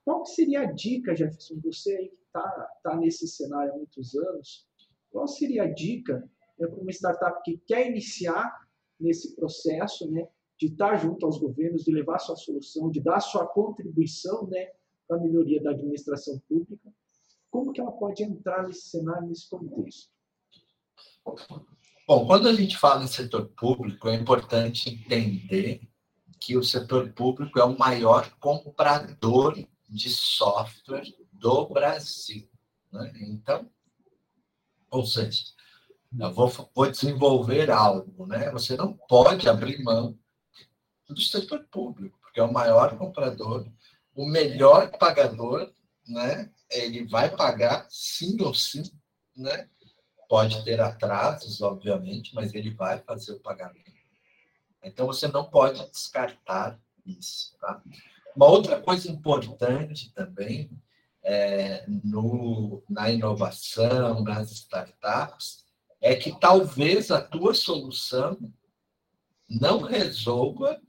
qual 0.05 0.23
seria 0.23 0.61
a 0.61 0.71
dica, 0.71 1.15
Jefferson, 1.15 1.59
você 1.63 1.95
aí 1.95 2.09
que 2.09 2.25
está 2.27 2.69
tá 2.83 2.95
nesse 2.95 3.27
cenário 3.27 3.73
há 3.73 3.75
muitos 3.75 4.13
anos, 4.13 4.67
qual 5.09 5.27
seria 5.27 5.63
a 5.63 5.73
dica 5.73 6.19
né, 6.59 6.67
para 6.67 6.79
uma 6.79 6.91
startup 6.91 7.41
que 7.43 7.57
quer 7.65 7.87
iniciar 7.87 8.55
nesse 8.99 9.35
processo 9.35 10.11
né, 10.11 10.27
de 10.59 10.67
estar 10.67 10.97
junto 10.97 11.25
aos 11.25 11.39
governos, 11.39 11.85
de 11.85 11.91
levar 11.91 12.19
sua 12.19 12.35
solução, 12.35 12.91
de 12.91 12.99
dar 12.99 13.21
sua 13.21 13.47
contribuição 13.47 14.45
né, 14.47 14.67
para 15.07 15.17
a 15.17 15.21
melhoria 15.21 15.63
da 15.63 15.71
administração 15.71 16.37
pública? 16.49 16.91
Como 17.49 17.71
que 17.71 17.79
ela 17.79 17.91
pode 17.93 18.23
entrar 18.23 18.67
nesse 18.67 18.89
cenário, 18.89 19.27
nesse 19.27 19.49
contexto? 19.49 20.11
Bom, 22.05 22.25
quando 22.27 22.49
a 22.49 22.53
gente 22.53 22.77
fala 22.77 23.03
em 23.03 23.07
setor 23.07 23.47
público, 23.49 24.09
é 24.09 24.15
importante 24.15 24.89
entender 24.89 25.87
que 26.39 26.57
o 26.57 26.63
setor 26.63 27.11
público 27.13 27.57
é 27.57 27.63
o 27.63 27.77
maior 27.77 28.29
comprador 28.39 29.57
de 29.87 30.09
software 30.09 31.07
do 31.31 31.67
Brasil. 31.69 32.49
Né? 32.91 33.13
Então, 33.21 33.69
ou 34.91 35.05
seja, 35.05 35.43
eu 36.17 36.33
vou, 36.33 36.51
vou 36.75 36.91
desenvolver 36.91 37.69
algo, 37.69 38.25
né? 38.25 38.49
Você 38.51 38.75
não 38.75 38.93
pode 39.07 39.47
abrir 39.47 39.83
mão 39.83 40.17
do 41.13 41.21
setor 41.21 41.65
público, 41.71 42.17
porque 42.21 42.39
é 42.39 42.43
o 42.43 42.51
maior 42.51 42.97
comprador, 42.97 43.67
o 44.15 44.25
melhor 44.25 44.91
pagador, 44.97 45.71
né? 46.07 46.49
Ele 46.69 47.05
vai 47.05 47.35
pagar 47.35 47.87
sim 47.89 48.41
ou 48.41 48.53
sim, 48.53 48.83
né? 49.35 49.67
Pode 50.27 50.63
ter 50.63 50.79
atrasos, 50.79 51.61
obviamente, 51.61 52.35
mas 52.35 52.53
ele 52.53 52.69
vai 52.71 52.99
fazer 52.99 53.33
o 53.33 53.39
pagamento. 53.39 53.89
Então 54.83 55.07
você 55.07 55.27
não 55.27 55.49
pode 55.49 55.85
descartar 55.91 56.79
isso, 57.05 57.57
tá? 57.59 57.81
Uma 58.35 58.47
outra 58.47 58.79
coisa 58.79 59.09
importante 59.09 60.13
também 60.13 60.69
é, 61.23 61.85
no, 61.87 62.83
na 62.89 63.09
inovação, 63.09 64.23
nas 64.23 64.51
startups, 64.51 65.65
é 65.99 66.15
que 66.15 66.37
talvez 66.39 67.11
a 67.11 67.21
tua 67.21 67.53
solução 67.53 68.37
não 69.49 69.81
resolva 69.81 70.79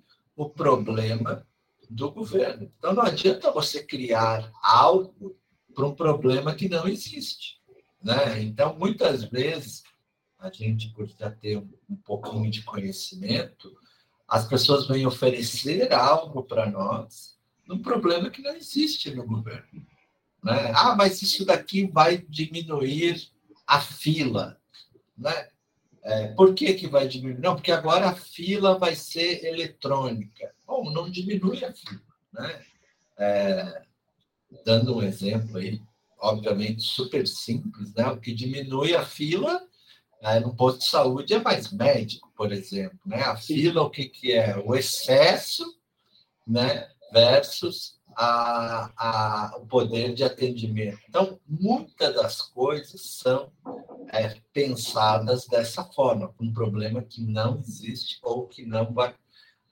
o 0.41 0.49
problema 0.49 1.47
do 1.91 2.11
governo. 2.11 2.73
Então, 2.79 2.95
não 2.95 3.03
adianta 3.03 3.53
você 3.53 3.83
criar 3.83 4.51
algo 4.63 5.37
para 5.75 5.87
um 5.87 5.95
problema 5.95 6.55
que 6.55 6.67
não 6.67 6.89
existe. 6.89 7.61
Né? 8.03 8.43
Então, 8.43 8.75
muitas 8.79 9.25
vezes, 9.25 9.83
a 10.39 10.51
gente, 10.51 10.89
por 10.95 11.07
já 11.07 11.31
ter 11.31 11.59
um 11.59 11.97
pouquinho 11.97 12.51
de 12.51 12.63
conhecimento, 12.63 13.77
as 14.27 14.49
pessoas 14.49 14.89
vêm 14.89 15.07
oferecer 15.07 15.93
algo 15.93 16.43
para 16.43 16.71
nós 16.71 17.39
num 17.69 17.83
problema 17.83 18.31
que 18.31 18.41
não 18.41 18.57
existe 18.57 19.15
no 19.15 19.27
governo. 19.27 19.87
Né? 20.43 20.73
Ah, 20.75 20.97
mas 20.97 21.21
isso 21.21 21.45
daqui 21.45 21.87
vai 21.87 22.17
diminuir 22.17 23.29
a 23.67 23.79
fila. 23.79 24.59
Né? 25.19 25.51
É, 26.03 26.29
por 26.29 26.55
que, 26.55 26.73
que 26.75 26.87
vai 26.87 27.07
diminuir? 27.07 27.41
Não, 27.41 27.55
porque 27.55 27.73
agora 27.73 28.09
a 28.09 28.15
fila 28.15 28.79
vai 28.79 28.95
ser 28.95 29.45
eletrônica. 29.45 30.55
Bom, 30.67 30.91
não 30.91 31.11
diminui 31.11 31.65
a 31.65 31.73
fila. 31.73 32.01
Né? 32.33 32.63
É, 33.19 33.83
dando 34.65 34.97
um 34.97 35.03
exemplo 35.03 35.59
aí, 35.59 35.81
obviamente 36.19 36.83
super 36.83 37.27
simples, 37.27 37.93
né? 37.95 38.07
o 38.09 38.19
que 38.19 38.33
diminui 38.33 38.95
a 38.95 39.05
fila 39.05 39.63
né, 40.23 40.41
no 40.41 40.55
posto 40.55 40.79
de 40.81 40.87
saúde 40.87 41.35
é 41.35 41.41
mais 41.41 41.71
médico, 41.73 42.33
por 42.37 42.53
exemplo. 42.53 42.99
Né? 43.05 43.23
A 43.23 43.37
fila, 43.37 43.83
o 43.83 43.91
que, 43.91 44.09
que 44.09 44.33
é? 44.33 44.57
O 44.59 44.75
excesso 44.75 45.79
né, 46.47 46.89
versus 47.13 48.00
a, 48.17 48.91
a, 48.97 49.57
o 49.59 49.67
poder 49.67 50.15
de 50.15 50.25
atendimento. 50.25 50.99
Então, 51.09 51.39
muitas 51.47 52.15
das 52.15 52.43
coisas 52.43 53.01
são 53.03 53.51
é, 54.13 54.37
pensadas 54.53 55.47
dessa 55.47 55.85
forma, 55.85 56.35
um 56.41 56.53
problema 56.53 57.03
que 57.03 57.23
não 57.23 57.59
existe 57.59 58.19
ou 58.23 58.47
que 58.47 58.65
não 58.65 58.93
vai 58.93 59.15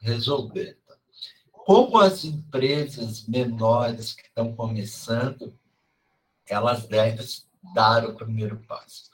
resolver. 0.00 0.78
Como 1.50 1.98
as 1.98 2.24
empresas 2.24 3.26
menores 3.26 4.14
que 4.14 4.22
estão 4.22 4.54
começando, 4.54 5.54
elas 6.48 6.86
devem 6.86 7.26
dar 7.74 8.06
o 8.06 8.14
primeiro 8.14 8.56
passo. 8.66 9.10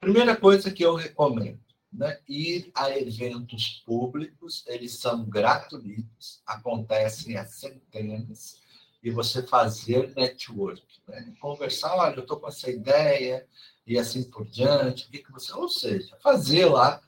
Primeira 0.00 0.34
coisa 0.34 0.70
que 0.70 0.82
eu 0.82 0.94
recomendo, 0.94 1.60
né? 1.92 2.18
ir 2.28 2.70
a 2.74 2.90
eventos 2.90 3.82
públicos, 3.84 4.64
eles 4.66 4.98
são 4.98 5.24
gratuitos, 5.24 6.40
acontecem 6.46 7.36
a 7.36 7.44
centenas, 7.44 8.60
e 9.02 9.10
você 9.10 9.42
fazer 9.42 10.14
network, 10.14 10.82
né? 11.08 11.34
conversar, 11.40 11.96
olha, 11.96 12.16
eu 12.16 12.22
estou 12.22 12.38
com 12.38 12.48
essa 12.48 12.70
ideia, 12.70 13.46
e 13.86 13.98
assim 13.98 14.22
por 14.22 14.46
diante, 14.46 15.06
o 15.06 15.10
que, 15.10 15.18
que 15.18 15.32
você. 15.32 15.52
Ou 15.52 15.68
seja, 15.68 16.16
fazer 16.22 16.66
lá 16.66 17.00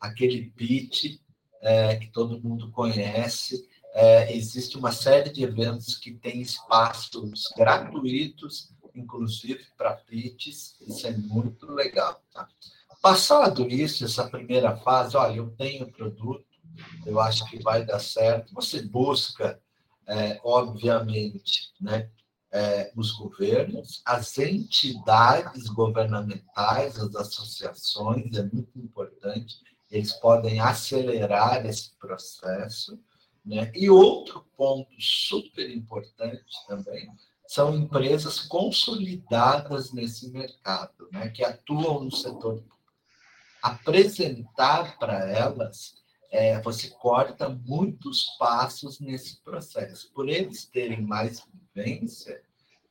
aquele 0.00 0.50
pitch 0.50 1.18
é, 1.60 1.96
que 1.96 2.08
todo 2.08 2.40
mundo 2.42 2.70
conhece. 2.70 3.68
É, 3.96 4.34
existe 4.34 4.76
uma 4.76 4.90
série 4.90 5.30
de 5.30 5.44
eventos 5.44 5.94
que 5.96 6.12
tem 6.12 6.40
espaços 6.40 7.44
gratuitos, 7.56 8.72
inclusive 8.94 9.64
para 9.76 9.94
pitches, 9.94 10.76
isso 10.80 11.06
é 11.06 11.12
muito 11.12 11.70
legal. 11.72 12.20
Tá? 12.32 12.48
Passado 13.04 13.68
isso, 13.68 14.02
essa 14.02 14.26
primeira 14.30 14.78
fase, 14.78 15.14
olha, 15.14 15.36
eu 15.36 15.50
tenho 15.50 15.92
produto, 15.92 16.46
eu 17.04 17.20
acho 17.20 17.44
que 17.50 17.62
vai 17.62 17.84
dar 17.84 17.98
certo, 17.98 18.54
você 18.54 18.80
busca 18.80 19.60
é, 20.06 20.40
obviamente, 20.42 21.70
né, 21.78 22.08
é, 22.50 22.90
os 22.96 23.12
governos, 23.12 24.00
as 24.06 24.38
entidades 24.38 25.68
governamentais, 25.68 26.98
as 26.98 27.14
associações, 27.14 28.38
é 28.38 28.42
muito 28.44 28.78
importante, 28.78 29.56
eles 29.90 30.14
podem 30.14 30.58
acelerar 30.60 31.66
esse 31.66 31.94
processo. 31.98 32.98
Né? 33.44 33.70
E 33.74 33.90
outro 33.90 34.46
ponto 34.56 34.88
super 34.98 35.70
importante 35.70 36.42
também 36.66 37.06
são 37.46 37.76
empresas 37.76 38.38
consolidadas 38.40 39.92
nesse 39.92 40.30
mercado, 40.30 41.06
né? 41.12 41.28
que 41.28 41.44
atuam 41.44 42.04
no 42.04 42.10
setor 42.10 42.64
Apresentar 43.64 44.98
para 44.98 45.26
elas 45.30 45.94
é, 46.30 46.60
você 46.60 46.90
corta 46.90 47.48
muitos 47.48 48.24
passos 48.38 49.00
nesse 49.00 49.40
processo. 49.42 50.12
Por 50.12 50.28
eles 50.28 50.66
terem 50.66 51.00
mais 51.00 51.42
vivência, 51.74 52.42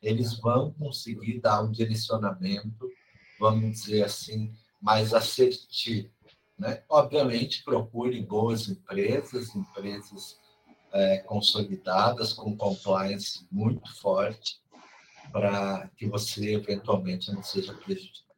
eles 0.02 0.36
vão 0.40 0.72
conseguir 0.72 1.40
dar 1.40 1.62
um 1.62 1.70
direcionamento, 1.70 2.90
vamos 3.38 3.70
dizer 3.70 4.02
assim, 4.02 4.52
mais 4.82 5.14
assertivo. 5.14 6.10
Né? 6.58 6.82
Obviamente, 6.88 7.62
procure 7.62 8.20
boas 8.20 8.68
empresas, 8.68 9.54
empresas 9.54 10.40
é, 10.92 11.18
consolidadas, 11.18 12.32
com 12.32 12.56
compliance 12.56 13.46
muito 13.48 13.94
forte, 14.00 14.60
para 15.30 15.88
que 15.96 16.08
você 16.08 16.54
eventualmente 16.54 17.30
não 17.32 17.44
seja 17.44 17.74
prejudicado. 17.74 18.33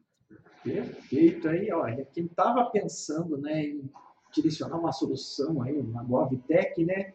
Perfeito. 0.66 1.48
Aí, 1.48 1.70
olha, 1.70 2.04
quem 2.06 2.26
estava 2.26 2.68
pensando 2.70 3.38
né, 3.38 3.66
em 3.66 3.88
direcionar 4.34 4.80
uma 4.80 4.90
solução 4.90 5.62
aí, 5.62 5.78
uma 5.78 6.02
GovTech, 6.02 6.84
né? 6.84 7.14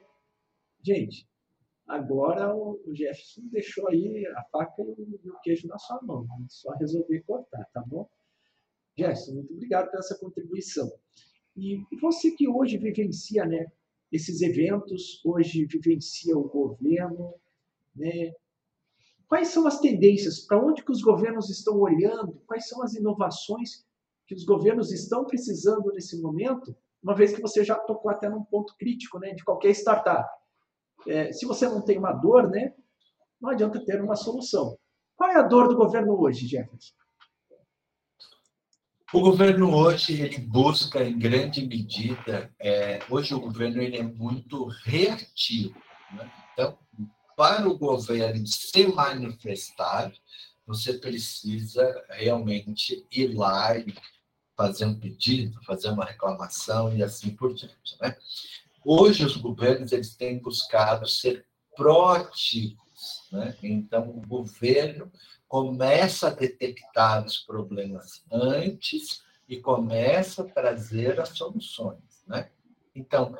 Gente, 0.81 1.27
agora 1.85 2.55
o 2.55 2.79
Jefferson 2.93 3.41
deixou 3.51 3.89
aí 3.89 4.25
a 4.25 4.43
faca 4.45 4.81
e 4.81 5.29
o 5.29 5.39
queijo 5.43 5.67
na 5.67 5.77
sua 5.77 6.01
mão. 6.01 6.23
É 6.23 6.45
só 6.47 6.71
resolver 6.75 7.21
cortar, 7.23 7.65
tá 7.73 7.83
bom? 7.85 8.09
Jefferson, 8.97 9.33
muito 9.33 9.53
obrigado 9.53 9.91
pela 9.91 9.99
essa 9.99 10.17
contribuição. 10.17 10.89
E 11.57 11.83
você 12.01 12.31
que 12.31 12.47
hoje 12.47 12.77
vivencia 12.77 13.45
né, 13.45 13.65
esses 14.09 14.41
eventos, 14.41 15.21
hoje 15.25 15.65
vivencia 15.65 16.37
o 16.37 16.47
governo, 16.47 17.33
né? 17.93 18.33
Quais 19.31 19.47
são 19.47 19.65
as 19.65 19.79
tendências? 19.79 20.41
Para 20.41 20.61
onde 20.61 20.83
que 20.83 20.91
os 20.91 21.01
governos 21.01 21.49
estão 21.49 21.79
olhando? 21.79 22.33
Quais 22.45 22.67
são 22.67 22.83
as 22.83 22.95
inovações 22.95 23.85
que 24.27 24.35
os 24.35 24.43
governos 24.43 24.91
estão 24.91 25.23
precisando 25.23 25.89
nesse 25.93 26.21
momento? 26.21 26.75
Uma 27.01 27.15
vez 27.15 27.33
que 27.33 27.41
você 27.41 27.63
já 27.63 27.75
tocou 27.75 28.11
até 28.11 28.27
num 28.27 28.43
ponto 28.43 28.75
crítico 28.77 29.19
né, 29.19 29.33
de 29.33 29.41
qualquer 29.41 29.69
startup. 29.69 30.29
É, 31.07 31.31
se 31.31 31.45
você 31.45 31.65
não 31.65 31.81
tem 31.81 31.97
uma 31.97 32.11
dor, 32.11 32.49
né, 32.49 32.73
não 33.39 33.51
adianta 33.51 33.79
ter 33.85 34.01
uma 34.01 34.17
solução. 34.17 34.77
Qual 35.15 35.29
é 35.29 35.37
a 35.37 35.43
dor 35.43 35.69
do 35.69 35.77
governo 35.77 36.19
hoje, 36.19 36.45
Jefferson? 36.45 36.93
O 39.13 39.21
governo 39.21 39.73
hoje 39.73 40.21
ele 40.21 40.39
busca 40.39 41.01
em 41.05 41.17
grande 41.17 41.65
medida, 41.65 42.53
é, 42.59 42.99
hoje 43.09 43.33
o 43.33 43.39
governo 43.39 43.81
ele 43.81 43.95
é 43.95 44.03
muito 44.03 44.65
reativo. 44.83 45.81
Né? 46.13 46.29
Então, 46.51 46.77
para 47.41 47.67
o 47.67 47.75
governo 47.75 48.45
se 48.45 48.85
manifestar, 48.85 50.13
você 50.63 50.93
precisa 50.93 52.05
realmente 52.07 53.03
ir 53.11 53.33
lá 53.33 53.75
e 53.75 53.95
fazer 54.55 54.85
um 54.85 54.93
pedido, 54.93 55.59
fazer 55.63 55.89
uma 55.89 56.05
reclamação 56.05 56.95
e 56.95 57.01
assim 57.01 57.31
por 57.35 57.55
diante. 57.55 57.97
Né? 57.99 58.15
Hoje 58.85 59.25
os 59.25 59.35
governos 59.37 59.91
eles 59.91 60.15
têm 60.15 60.37
buscado 60.37 61.07
ser 61.07 61.43
proativos, 61.75 63.27
né? 63.31 63.57
Então 63.63 64.07
o 64.09 64.21
governo 64.27 65.11
começa 65.47 66.27
a 66.27 66.35
detectar 66.35 67.25
os 67.25 67.39
problemas 67.39 68.23
antes 68.31 69.23
e 69.49 69.59
começa 69.59 70.43
a 70.43 70.47
trazer 70.47 71.19
as 71.19 71.29
soluções, 71.29 72.23
né? 72.27 72.51
Então, 72.93 73.35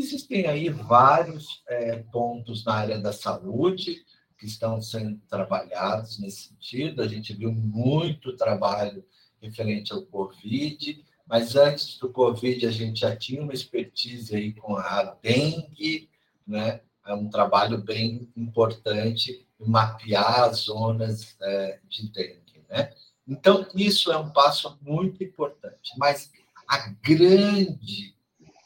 existem 0.00 0.46
aí 0.46 0.68
vários 0.68 1.62
é, 1.68 1.96
pontos 2.12 2.64
na 2.64 2.74
área 2.74 2.98
da 2.98 3.12
saúde 3.12 4.04
que 4.38 4.46
estão 4.46 4.80
sendo 4.80 5.18
trabalhados 5.28 6.18
nesse 6.18 6.48
sentido. 6.48 7.02
A 7.02 7.08
gente 7.08 7.32
viu 7.32 7.52
muito 7.52 8.36
trabalho 8.36 9.04
referente 9.40 9.92
ao 9.92 10.02
Covid, 10.02 11.04
mas 11.26 11.56
antes 11.56 11.98
do 11.98 12.10
Covid 12.10 12.66
a 12.66 12.70
gente 12.70 13.00
já 13.00 13.14
tinha 13.16 13.42
uma 13.42 13.54
expertise 13.54 14.34
aí 14.34 14.52
com 14.52 14.76
a 14.76 15.16
dengue, 15.22 16.08
né? 16.46 16.80
É 17.06 17.12
um 17.12 17.28
trabalho 17.28 17.78
bem 17.78 18.30
importante 18.34 19.46
mapear 19.58 20.44
as 20.44 20.56
zonas 20.60 21.36
é, 21.40 21.78
de 21.88 22.08
dengue. 22.08 22.64
Né? 22.68 22.92
Então, 23.26 23.66
isso 23.74 24.10
é 24.10 24.16
um 24.16 24.30
passo 24.30 24.78
muito 24.82 25.22
importante. 25.22 25.92
Mas 25.98 26.30
a 26.68 26.88
grande, 27.02 28.13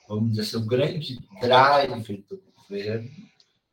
vamos 0.09 0.31
dizer 0.31 0.42
assim, 0.42 0.57
o 0.57 0.66
grande 0.66 1.21
drive 1.40 2.25
do 2.29 2.42
governo 2.57 3.09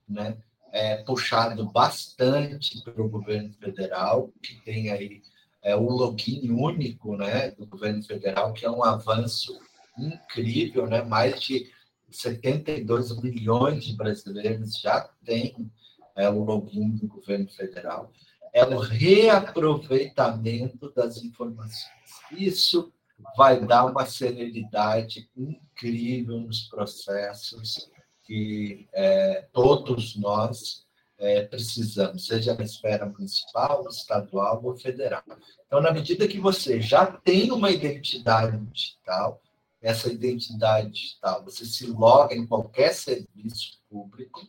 né, 0.07 0.37
é 0.71 0.97
puxado 0.97 1.65
bastante 1.71 2.83
pelo 2.83 3.09
governo 3.09 3.51
federal, 3.53 4.31
que 4.43 4.55
tem 4.63 4.91
aí 4.91 5.23
é, 5.63 5.75
o 5.75 5.89
login 5.89 6.51
único 6.51 7.15
né, 7.15 7.49
do 7.51 7.65
governo 7.65 8.03
federal, 8.03 8.53
que 8.53 8.65
é 8.65 8.69
um 8.69 8.83
avanço 8.83 9.59
incrível, 9.97 10.85
né? 10.85 11.01
mais 11.01 11.41
de 11.41 11.71
72 12.11 13.19
milhões 13.21 13.85
de 13.85 13.95
brasileiros 13.95 14.77
já 14.79 15.09
têm 15.23 15.71
é 16.15 16.29
o 16.29 16.43
login 16.43 16.91
do 16.91 17.07
governo 17.07 17.49
federal, 17.49 18.11
é 18.53 18.63
o 18.63 18.77
reaproveitamento 18.77 20.93
das 20.93 21.17
informações. 21.17 21.89
Isso 22.31 22.93
vai 23.35 23.65
dar 23.65 23.85
uma 23.85 24.05
celeridade 24.05 25.29
incrível 25.35 26.39
nos 26.39 26.67
processos 26.67 27.89
que 28.23 28.87
é, 28.93 29.47
todos 29.53 30.15
nós 30.15 30.85
é, 31.17 31.43
precisamos, 31.43 32.25
seja 32.25 32.53
na 32.55 32.63
esfera 32.63 33.05
municipal, 33.05 33.87
estadual 33.87 34.61
ou 34.63 34.75
federal. 34.75 35.23
Então, 35.65 35.81
na 35.81 35.91
medida 35.91 36.27
que 36.27 36.39
você 36.39 36.81
já 36.81 37.05
tem 37.05 37.51
uma 37.51 37.71
identidade 37.71 38.57
digital, 38.67 39.41
essa 39.81 40.11
identidade 40.11 40.89
digital, 40.89 41.43
você 41.43 41.65
se 41.65 41.85
loga 41.85 42.35
em 42.35 42.45
qualquer 42.45 42.93
serviço 42.93 43.79
público, 43.89 44.41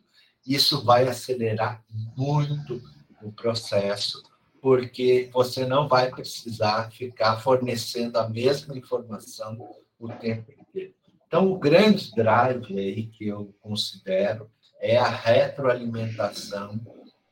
isso 0.47 0.83
vai 0.85 1.07
acelerar 1.07 1.85
muito 2.17 2.81
o 3.23 3.31
processo, 3.33 4.23
porque 4.61 5.31
você 5.33 5.65
não 5.67 5.89
vai 5.89 6.11
precisar 6.11 6.91
ficar 6.91 7.41
fornecendo 7.41 8.19
a 8.19 8.29
mesma 8.29 8.77
informação 8.77 9.59
o 9.99 10.09
tempo 10.09 10.53
inteiro. 10.53 10.95
Então, 11.27 11.51
o 11.51 11.59
grande 11.59 12.13
drive 12.15 12.79
aí 12.79 13.07
que 13.07 13.27
eu 13.27 13.55
considero 13.61 14.51
é 14.81 14.97
a 14.97 15.09
retroalimentação 15.09 16.81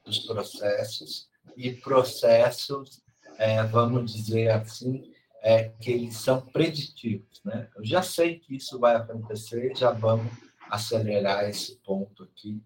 dos 0.04 0.20
processos 0.20 1.28
e 1.56 1.72
processos, 1.72 3.02
é, 3.38 3.62
vamos 3.64 4.12
dizer 4.12 4.50
assim, 4.50 5.12
é, 5.42 5.68
que 5.80 5.92
eles 5.92 6.16
são 6.16 6.40
preditivos. 6.40 7.40
Né? 7.44 7.68
Eu 7.76 7.84
já 7.84 8.02
sei 8.02 8.38
que 8.38 8.56
isso 8.56 8.78
vai 8.78 8.96
acontecer, 8.96 9.74
já 9.76 9.90
vamos 9.90 10.32
acelerar 10.70 11.48
esse 11.48 11.76
ponto 11.76 12.24
aqui 12.24 12.60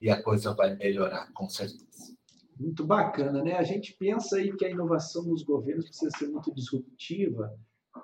e 0.00 0.10
a 0.10 0.22
coisa 0.22 0.52
vai 0.54 0.74
melhorar, 0.74 1.32
com 1.32 1.48
certeza. 1.48 2.14
Muito 2.58 2.84
bacana, 2.86 3.42
né? 3.42 3.54
A 3.54 3.64
gente 3.64 3.94
pensa 3.94 4.36
aí 4.36 4.54
que 4.56 4.64
a 4.64 4.70
inovação 4.70 5.24
nos 5.24 5.42
governos 5.42 5.86
precisa 5.86 6.10
ser 6.16 6.28
muito 6.28 6.54
disruptiva, 6.54 7.52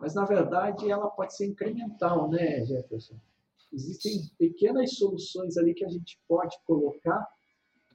mas 0.01 0.15
na 0.15 0.25
verdade 0.25 0.91
ela 0.91 1.09
pode 1.09 1.37
ser 1.37 1.47
incremental, 1.47 2.29
né, 2.29 2.65
Jefferson? 2.65 3.17
Existem 3.73 4.13
pequenas 4.37 4.97
soluções 4.97 5.57
ali 5.57 5.75
que 5.75 5.85
a 5.85 5.89
gente 5.89 6.21
pode 6.27 6.57
colocar 6.65 7.25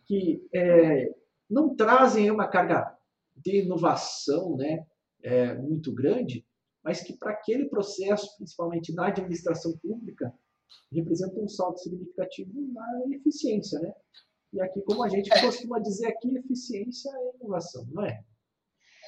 que 0.06 0.48
é, 0.54 1.14
não 1.50 1.76
trazem 1.76 2.32
uma 2.32 2.48
carga 2.48 2.96
de 3.36 3.64
inovação, 3.64 4.56
né, 4.56 4.86
é, 5.22 5.56
muito 5.56 5.92
grande, 5.92 6.46
mas 6.84 7.02
que 7.02 7.14
para 7.14 7.32
aquele 7.32 7.66
processo, 7.66 8.38
principalmente 8.38 8.94
na 8.94 9.08
administração 9.08 9.76
pública, 9.78 10.34
representa 10.92 11.40
um 11.40 11.48
salto 11.48 11.80
significativo 11.80 12.52
na 12.72 13.16
eficiência, 13.16 13.80
né? 13.80 13.94
E 14.56 14.62
aqui, 14.62 14.82
como 14.84 15.04
a 15.04 15.10
gente 15.10 15.32
é. 15.34 15.42
costuma 15.42 15.80
dizer 15.80 16.08
aqui, 16.08 16.34
eficiência 16.38 17.12
é 17.12 17.36
inovação, 17.36 17.86
não 17.92 18.06
é? 18.06 18.24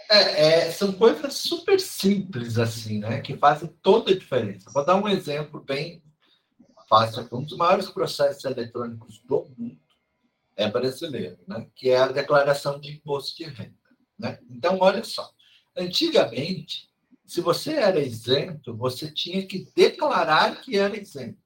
É, 0.10 0.18
é, 0.68 0.72
são 0.72 0.92
coisas 0.92 1.36
super 1.36 1.80
simples, 1.80 2.58
assim, 2.58 3.00
né? 3.00 3.22
Que 3.22 3.38
fazem 3.38 3.70
toda 3.82 4.12
a 4.12 4.18
diferença. 4.18 4.70
Vou 4.72 4.86
dar 4.86 4.96
um 4.96 5.08
exemplo 5.08 5.64
bem 5.64 6.04
fácil. 6.90 7.28
Um 7.32 7.44
dos 7.44 7.58
maiores 7.58 7.90
processos 7.90 8.44
eletrônicos 8.44 9.20
do 9.24 9.48
mundo 9.58 9.80
é 10.58 10.70
brasileiro, 10.70 11.40
né? 11.48 11.66
Que 11.74 11.92
é 11.92 11.98
a 11.98 12.12
declaração 12.12 12.78
de 12.78 12.92
imposto 12.92 13.38
de 13.38 13.46
renda. 13.46 13.74
Né? 14.20 14.38
Então, 14.50 14.78
olha 14.82 15.04
só. 15.04 15.32
Antigamente, 15.78 16.90
se 17.26 17.40
você 17.40 17.74
era 17.74 18.02
isento, 18.02 18.76
você 18.76 19.10
tinha 19.10 19.46
que 19.48 19.70
declarar 19.74 20.60
que 20.60 20.78
era 20.78 21.00
isento. 21.00 21.38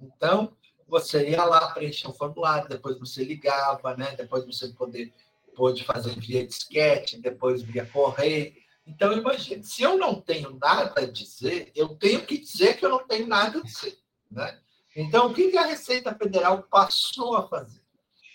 Então, 0.00 0.56
você 0.90 1.30
ia 1.30 1.44
lá 1.44 1.70
preencher 1.70 2.08
o 2.08 2.12
formulário, 2.12 2.68
depois 2.68 2.98
você 2.98 3.24
ligava, 3.24 3.96
né? 3.96 4.14
depois 4.16 4.44
você 4.44 4.68
poder, 4.68 5.12
pôde 5.54 5.84
fazer 5.84 6.18
via 6.18 6.46
disquete, 6.46 7.18
depois 7.18 7.62
via 7.62 7.86
correio. 7.86 8.52
Então, 8.86 9.12
imagine, 9.12 9.62
se 9.62 9.82
eu 9.82 9.96
não 9.96 10.20
tenho 10.20 10.58
nada 10.58 11.02
a 11.02 11.06
dizer, 11.06 11.70
eu 11.74 11.90
tenho 11.90 12.26
que 12.26 12.38
dizer 12.38 12.76
que 12.76 12.84
eu 12.84 12.90
não 12.90 13.06
tenho 13.06 13.26
nada 13.26 13.58
a 13.58 13.62
dizer. 13.62 13.96
Né? 14.30 14.58
Então, 14.96 15.28
o 15.28 15.34
que 15.34 15.56
a 15.56 15.66
Receita 15.66 16.14
Federal 16.14 16.62
passou 16.64 17.36
a 17.36 17.46
fazer? 17.46 17.80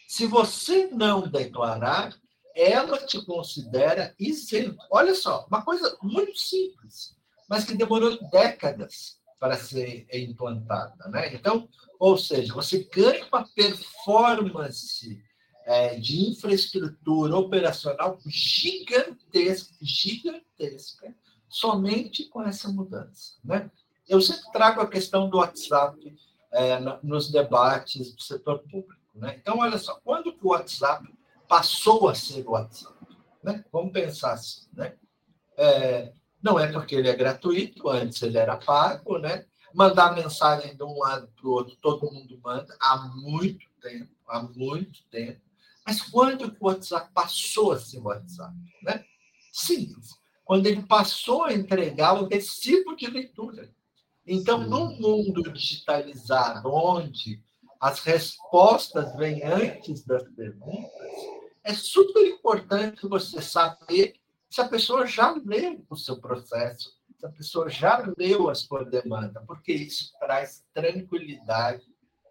Se 0.08 0.26
você 0.26 0.88
não 0.88 1.28
declarar, 1.28 2.16
ela 2.56 3.06
te 3.06 3.22
considera 3.26 4.16
isento. 4.18 4.78
Olha 4.90 5.14
só, 5.14 5.46
uma 5.50 5.62
coisa 5.62 5.98
muito 6.02 6.40
simples, 6.40 7.16
mas 7.50 7.66
que 7.66 7.76
demorou 7.76 8.18
décadas 8.30 9.20
para 9.40 9.58
ser 9.58 10.08
implantada. 10.12 11.08
Né? 11.10 11.34
Então, 11.34 11.68
ou 12.00 12.18
seja, 12.18 12.54
você 12.54 12.88
ganha 12.94 13.26
uma 13.26 13.48
performance 13.48 15.22
é, 15.66 15.96
de 15.96 16.30
infraestrutura 16.30 17.36
operacional 17.36 18.20
gigantesca, 18.26 19.76
gigantesca, 19.82 21.14
somente 21.50 22.26
com 22.30 22.42
essa 22.44 22.70
mudança. 22.70 23.36
Né? 23.44 23.70
Eu 24.08 24.22
sempre 24.22 24.52
trago 24.52 24.82
a 24.82 24.90
questão 24.90 25.30
do 25.30 25.38
WhatsApp 25.38 26.16
é, 26.52 26.80
nos 27.02 27.32
debates 27.32 28.14
do 28.14 28.22
setor 28.22 28.60
público. 28.60 29.02
Né? 29.16 29.38
Então, 29.42 29.60
olha 29.60 29.78
só, 29.78 30.00
quando 30.04 30.36
o 30.42 30.50
WhatsApp 30.50 31.08
passou 31.48 32.10
a 32.10 32.16
ser 32.16 32.46
o 32.48 32.52
WhatsApp. 32.52 32.96
Né? 33.44 33.64
Vamos 33.72 33.92
pensar 33.92 34.34
assim. 34.34 34.68
Né? 34.74 34.96
É, 35.58 36.14
não 36.46 36.60
é 36.60 36.72
porque 36.72 36.94
ele 36.94 37.10
é 37.10 37.16
gratuito, 37.16 37.90
antes 37.90 38.22
ele 38.22 38.38
era 38.38 38.56
pago, 38.56 39.18
né? 39.18 39.46
mandar 39.74 40.16
mensagem 40.16 40.78
de 40.78 40.84
um 40.84 41.00
lado 41.00 41.28
para 41.36 41.48
o 41.48 41.52
outro, 41.52 41.76
todo 41.82 42.10
mundo 42.10 42.40
manda, 42.42 42.78
há 42.80 42.98
muito 43.16 43.66
tempo, 43.82 44.12
há 44.30 44.44
muito 44.44 45.04
tempo. 45.12 45.42
Mas 45.84 46.02
quando 46.02 46.56
o 46.60 46.66
WhatsApp 46.68 47.12
passou 47.14 47.72
a 47.72 47.80
ser 47.80 48.00
WhatsApp? 48.00 48.56
Né? 48.84 49.04
Simples. 49.52 50.12
Quando 50.46 50.68
ele 50.68 50.84
passou 50.84 51.44
a 51.46 51.54
entregar 51.54 52.14
o 52.14 52.28
recibo 52.28 52.96
de 52.96 53.08
leitura. 53.08 53.70
Então, 54.26 54.64
Sim. 54.64 54.70
num 54.70 54.96
mundo 55.00 55.52
digitalizado, 55.52 56.72
onde 56.72 57.44
as 57.80 58.00
respostas 58.00 59.16
vêm 59.16 59.44
antes 59.44 60.06
das 60.06 60.24
perguntas, 60.30 61.12
é 61.64 61.74
super 61.74 62.26
importante 62.26 63.08
você 63.08 63.42
saber 63.42 64.16
se 64.56 64.62
a 64.62 64.70
pessoa 64.70 65.06
já 65.06 65.36
leu 65.46 65.86
o 65.90 65.98
seu 65.98 66.16
processo, 66.16 66.90
se 67.20 67.26
a 67.26 67.30
pessoa 67.30 67.70
já 67.70 68.02
leu 68.18 68.50
a 68.50 68.56
sua 68.56 68.86
demanda, 68.86 69.44
porque 69.46 69.74
isso 69.74 70.14
traz 70.18 70.64
tranquilidade 70.74 71.84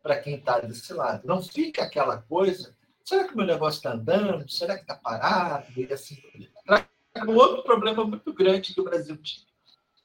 para 0.03 0.19
quem 0.23 0.37
está 0.37 0.59
desse 0.59 0.95
lado. 0.95 1.27
Não 1.27 1.43
fica 1.43 1.83
aquela 1.83 2.23
coisa, 2.23 2.75
será 3.05 3.29
que 3.29 3.37
meu 3.37 3.45
negócio 3.45 3.77
está 3.77 3.93
andando? 3.93 4.51
Será 4.51 4.77
que 4.77 4.85
está 4.85 4.95
parado? 4.95 5.67
E 5.79 5.93
assim, 5.93 6.17
um 7.29 7.35
outro 7.35 7.63
problema 7.63 8.07
muito 8.07 8.33
grande 8.33 8.73
que 8.73 8.81
o 8.81 8.85
Brasil 8.85 9.19
tinha 9.19 9.47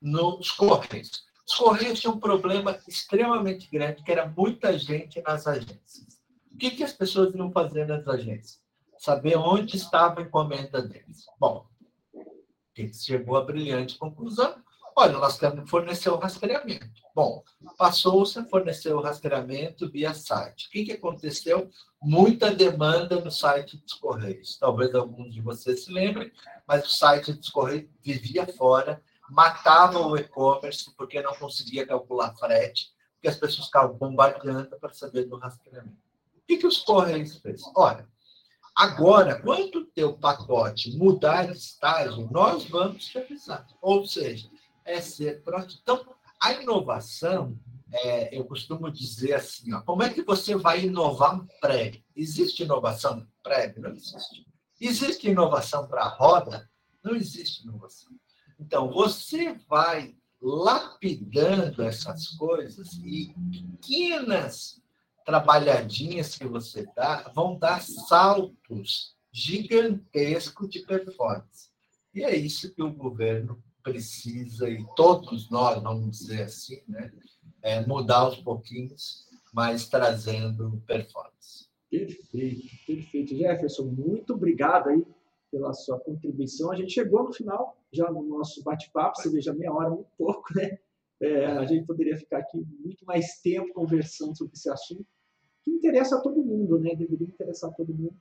nos 0.01 0.51
Correios. 0.51 1.23
Os 1.47 1.55
Correios 1.55 2.01
tinham 2.01 2.15
um 2.15 2.19
problema 2.19 2.77
extremamente 2.85 3.69
grande, 3.71 4.03
que 4.03 4.11
era 4.11 4.27
muita 4.27 4.77
gente 4.77 5.21
nas 5.21 5.47
agências. 5.47 6.19
O 6.51 6.57
que, 6.57 6.71
que 6.71 6.83
as 6.83 6.91
pessoas 6.91 7.33
iam 7.33 7.49
fazer 7.49 7.87
nas 7.87 8.05
agências? 8.09 8.59
Saber 8.97 9.37
onde 9.37 9.77
estava 9.77 10.19
a 10.19 10.23
encomenda 10.23 10.81
deles. 10.81 11.25
Bom, 11.39 11.65
chegou 12.93 13.37
à 13.37 13.43
brilhante 13.43 13.97
conclusão. 13.97 14.55
Olha, 14.95 15.13
nós 15.13 15.37
temos 15.37 15.63
que 15.63 15.69
fornecer 15.69 16.09
o 16.09 16.17
rastreamento. 16.17 17.01
Bom, 17.15 17.41
passou-se 17.77 18.37
a 18.37 18.43
fornecer 18.43 18.93
o 18.93 19.01
rastreamento 19.01 19.89
via 19.89 20.13
site. 20.13 20.67
O 20.67 20.71
que, 20.71 20.85
que 20.85 20.91
aconteceu? 20.91 21.69
Muita 22.01 22.53
demanda 22.53 23.19
no 23.19 23.31
site 23.31 23.77
dos 23.77 23.93
Correios. 23.93 24.57
Talvez 24.57 24.93
alguns 24.93 25.33
de 25.33 25.39
vocês 25.41 25.85
se 25.85 25.91
lembrem, 25.91 26.31
mas 26.67 26.85
o 26.85 26.89
site 26.89 27.31
dos 27.31 27.49
Correios 27.49 27.89
vivia 28.03 28.45
fora, 28.45 29.01
matava 29.29 29.99
o 29.99 30.17
e-commerce 30.17 30.93
porque 30.97 31.21
não 31.21 31.33
conseguia 31.35 31.87
calcular 31.87 32.35
frete, 32.35 32.91
porque 33.13 33.29
as 33.29 33.37
pessoas 33.37 33.67
ficavam 33.67 33.95
bombardeando 33.95 34.77
para 34.79 34.93
saber 34.93 35.25
do 35.25 35.37
rastreamento. 35.37 35.97
O 36.35 36.41
que, 36.45 36.57
que 36.57 36.67
os 36.67 36.79
Correios 36.79 37.37
fez? 37.37 37.61
Olha, 37.75 38.05
Agora, 38.79 39.41
quando 39.41 39.79
o 39.79 39.85
teu 39.87 40.13
pacote 40.13 40.95
mudar 40.95 41.47
de 41.47 41.57
estágio, 41.57 42.29
nós 42.31 42.63
vamos 42.63 43.07
te 43.07 43.17
avisar. 43.17 43.67
Ou 43.81 44.05
seja, 44.05 44.49
é 44.85 45.01
ser 45.01 45.43
próximo. 45.43 45.81
Então, 45.83 46.15
a 46.41 46.53
inovação, 46.53 47.59
é, 47.91 48.33
eu 48.37 48.45
costumo 48.45 48.89
dizer 48.89 49.33
assim, 49.33 49.73
ó, 49.73 49.81
como 49.81 50.01
é 50.01 50.09
que 50.09 50.21
você 50.21 50.55
vai 50.55 50.85
inovar 50.85 51.35
um 51.35 51.47
prédio? 51.59 52.01
Existe 52.15 52.63
inovação 52.63 53.17
no 53.17 53.27
prédio? 53.43 53.81
Não 53.81 53.91
existe. 53.91 54.47
Existe 54.79 55.29
inovação 55.29 55.85
para 55.85 56.07
roda? 56.07 56.69
Não 57.03 57.17
existe 57.17 57.63
inovação. 57.63 58.13
Então, 58.57 58.89
você 58.89 59.59
vai 59.67 60.15
lapidando 60.41 61.83
essas 61.83 62.29
coisas 62.29 62.93
e 63.03 63.35
pequenas 63.51 64.81
trabalhadinhas 65.29 66.35
que 66.35 66.47
você 66.47 66.87
dá 66.95 67.31
vão 67.35 67.55
dar 67.55 67.83
saltos 67.83 69.15
gigantescos 69.31 70.67
de 70.67 70.79
performance. 70.79 71.69
E 72.15 72.23
é 72.23 72.35
isso 72.35 72.73
que 72.73 72.81
o 72.81 72.91
governo 72.91 73.61
precisa, 73.83 74.67
e 74.67 74.83
todos 74.95 75.47
nós, 75.51 75.83
vamos 75.83 76.09
dizer 76.17 76.43
assim, 76.43 76.81
né, 76.87 77.11
é 77.61 77.85
mudar 77.85 78.21
aos 78.21 78.37
pouquinhos, 78.37 79.27
mas 79.53 79.87
trazendo 79.87 80.81
performance. 80.87 81.69
Perfeito, 81.91 82.67
perfeito. 82.87 83.37
Jefferson, 83.37 83.83
muito 83.83 84.33
obrigado 84.33 84.89
aí 84.89 85.05
pela 85.51 85.73
sua 85.73 85.99
contribuição. 85.99 86.71
A 86.71 86.75
gente 86.75 86.91
chegou 86.91 87.23
no 87.23 87.33
final, 87.33 87.77
já 87.93 88.11
no 88.11 88.23
nosso 88.23 88.63
bate-papo, 88.63 89.21
você 89.21 89.29
veja, 89.29 89.53
meia 89.53 89.71
hora, 89.71 89.91
muito 89.91 90.09
pouco, 90.17 90.55
né? 90.55 90.79
É, 91.21 91.45
a 91.45 91.65
gente 91.65 91.85
poderia 91.85 92.17
ficar 92.17 92.39
aqui 92.39 92.57
muito 92.79 93.05
mais 93.05 93.39
tempo 93.41 93.73
conversando 93.73 94.35
sobre 94.35 94.53
esse 94.53 94.69
assunto, 94.71 95.05
que 95.63 95.71
interessa 95.71 96.17
a 96.17 96.21
todo 96.21 96.43
mundo, 96.43 96.79
né? 96.79 96.95
Deveria 96.95 97.27
interessar 97.27 97.69
a 97.69 97.73
todo 97.73 97.93
mundo, 97.93 98.15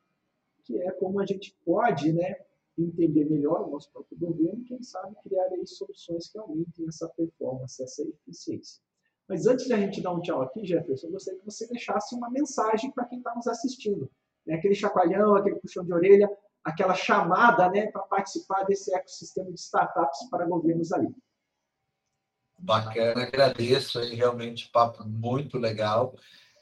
que 0.65 0.81
é 0.81 0.91
como 0.93 1.21
a 1.21 1.27
gente 1.27 1.57
pode, 1.65 2.13
né? 2.13 2.37
Entender 2.77 3.25
melhor 3.25 3.67
o 3.67 3.71
nosso 3.71 3.91
próprio 3.91 4.19
governo 4.19 4.61
e, 4.61 4.65
quem 4.65 4.83
sabe, 4.83 5.17
criar 5.23 5.47
aí 5.47 5.67
soluções 5.67 6.29
que 6.29 6.39
aumentem 6.39 6.87
essa 6.87 7.09
performance, 7.09 7.83
essa 7.83 8.03
eficiência. 8.03 8.81
Mas 9.29 9.47
antes 9.47 9.67
de 9.67 9.73
a 9.75 9.77
gente 9.77 10.01
dar 10.01 10.13
um 10.13 10.21
tchau 10.21 10.41
aqui, 10.41 10.65
Jefferson, 10.65 11.09
eu 11.09 11.13
gostaria 11.13 11.39
que 11.39 11.45
você 11.45 11.67
deixasse 11.67 12.15
uma 12.15 12.31
mensagem 12.31 12.91
para 12.93 13.05
quem 13.05 13.19
está 13.19 13.35
nos 13.35 13.47
assistindo. 13.47 14.11
Né? 14.47 14.55
Aquele 14.55 14.75
chacoalhão, 14.75 15.35
aquele 15.35 15.57
puxão 15.57 15.85
de 15.85 15.93
orelha, 15.93 16.31
aquela 16.65 16.95
chamada 16.95 17.69
né, 17.71 17.91
para 17.91 18.03
participar 18.03 18.65
desse 18.65 18.95
ecossistema 18.95 19.51
de 19.53 19.61
startups 19.61 20.29
para 20.31 20.47
governos 20.47 20.93
ali. 20.93 21.15
Bacana, 22.59 23.23
agradeço 23.23 24.01
aí, 24.01 24.15
realmente 24.15 24.71
papo 24.71 25.05
muito 25.05 25.59
legal. 25.59 26.17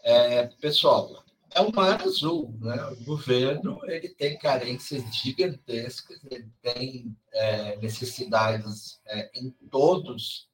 É, 0.08 0.46
pessoal, 0.60 1.24
é 1.52 1.60
um 1.60 1.72
mar 1.72 2.00
azul, 2.00 2.56
né? 2.60 2.76
O 2.92 3.04
governo 3.04 3.80
ele 3.86 4.08
tem 4.10 4.38
carências 4.38 5.02
gigantescas, 5.12 6.22
ele 6.30 6.48
tem 6.62 7.16
é, 7.32 7.76
necessidades 7.78 9.00
é, 9.04 9.28
em 9.34 9.50
todos 9.68 10.48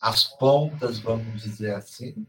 as 0.00 0.24
pontas, 0.24 0.98
vamos 0.98 1.40
dizer 1.40 1.72
assim. 1.76 2.26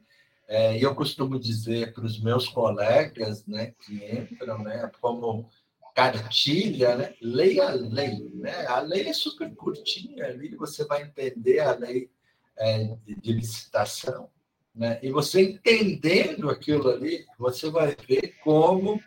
É, 0.48 0.78
eu 0.78 0.94
costumo 0.94 1.40
dizer 1.40 1.96
para 1.96 2.06
os 2.06 2.22
meus 2.22 2.48
colegas, 2.48 3.44
né, 3.48 3.74
que 3.84 3.96
entram, 4.16 4.60
né, 4.60 4.92
como 5.02 5.50
cartilha, 5.96 6.96
né, 6.96 7.16
leia 7.20 7.70
a 7.70 7.74
lei, 7.74 8.30
né? 8.36 8.68
A 8.68 8.82
lei 8.82 9.08
é 9.08 9.14
super 9.14 9.52
curtinha 9.56 10.28
ali, 10.28 10.56
você 10.56 10.86
vai 10.86 11.02
entender 11.02 11.60
a 11.62 11.74
lei 11.74 12.12
é, 12.56 12.96
de 13.08 13.34
licitação 13.34 14.30
né? 14.74 15.00
E 15.04 15.12
você 15.12 15.42
entendendo 15.42 16.50
aquilo 16.50 16.90
ali, 16.90 17.26
você 17.38 17.70
vai 17.70 17.96
ver 18.08 18.36
como 18.44 19.02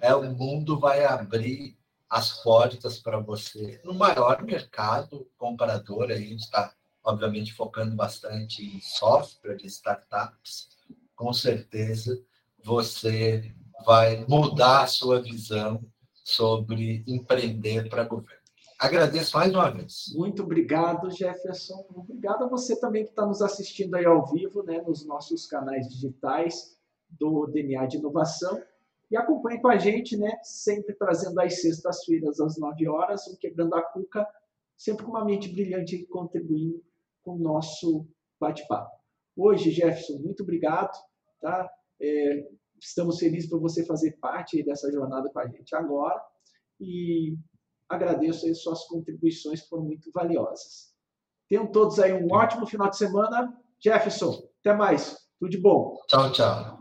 é, 0.00 0.14
o 0.14 0.32
mundo 0.32 0.78
vai 0.78 1.04
abrir 1.04 1.76
as 2.08 2.42
portas 2.42 2.98
para 2.98 3.18
você 3.18 3.80
no 3.84 3.94
maior 3.94 4.42
mercado 4.42 5.30
comprador. 5.38 6.10
A 6.10 6.16
gente 6.16 6.40
está, 6.40 6.74
obviamente, 7.04 7.52
focando 7.52 7.94
bastante 7.94 8.64
em 8.64 8.80
software 8.80 9.56
de 9.56 9.66
startups. 9.66 10.68
Com 11.14 11.32
certeza 11.32 12.20
você 12.64 13.54
vai 13.84 14.24
mudar 14.26 14.82
a 14.82 14.86
sua 14.86 15.22
visão 15.22 15.84
sobre 16.24 17.04
empreender 17.06 17.88
para 17.88 18.04
governo. 18.04 18.39
Agradeço 18.80 19.36
mais 19.36 19.52
uma 19.52 19.70
vez. 19.70 20.06
Muito 20.14 20.42
obrigado, 20.42 21.10
Jefferson. 21.10 21.84
Obrigado 21.94 22.44
a 22.44 22.48
você 22.48 22.80
também 22.80 23.04
que 23.04 23.10
está 23.10 23.26
nos 23.26 23.42
assistindo 23.42 23.94
aí 23.94 24.06
ao 24.06 24.24
vivo, 24.32 24.62
né, 24.62 24.80
nos 24.80 25.04
nossos 25.04 25.46
canais 25.46 25.86
digitais 25.86 26.78
do 27.10 27.46
DNA 27.46 27.84
de 27.84 27.98
Inovação. 27.98 28.58
E 29.10 29.18
acompanhe 29.18 29.60
com 29.60 29.68
a 29.68 29.76
gente, 29.76 30.16
né, 30.16 30.38
sempre 30.42 30.94
trazendo 30.94 31.38
às 31.42 31.60
sextas-feiras, 31.60 32.40
às 32.40 32.56
9 32.56 32.88
horas, 32.88 33.26
o 33.26 33.36
Quebrando 33.36 33.74
a 33.74 33.82
Cuca, 33.82 34.26
sempre 34.78 35.04
com 35.04 35.10
uma 35.10 35.26
mente 35.26 35.52
brilhante 35.52 35.96
e 35.96 36.06
contribuindo 36.06 36.82
com 37.22 37.32
o 37.32 37.38
nosso 37.38 38.08
bate-papo. 38.40 38.96
Hoje, 39.36 39.72
Jefferson, 39.72 40.20
muito 40.20 40.42
obrigado. 40.42 40.98
Tá? 41.38 41.70
É, 42.00 42.48
estamos 42.80 43.18
felizes 43.18 43.50
por 43.50 43.60
você 43.60 43.84
fazer 43.84 44.12
parte 44.12 44.62
dessa 44.62 44.90
jornada 44.90 45.28
com 45.28 45.38
a 45.38 45.46
gente 45.46 45.74
agora. 45.76 46.18
E 46.80 47.36
agradeço 47.90 48.46
aí 48.46 48.54
suas 48.54 48.84
contribuições 48.84 49.60
que 49.62 49.68
foram 49.68 49.84
muito 49.84 50.10
valiosas. 50.14 50.94
Tenham 51.48 51.66
todos 51.66 51.98
aí 51.98 52.12
um 52.12 52.32
ótimo 52.32 52.64
final 52.64 52.88
de 52.88 52.96
semana. 52.96 53.52
Jefferson, 53.82 54.48
até 54.60 54.72
mais. 54.72 55.18
Tudo 55.38 55.50
de 55.50 55.58
bom. 55.58 55.98
Tchau, 56.06 56.30
tchau. 56.32 56.78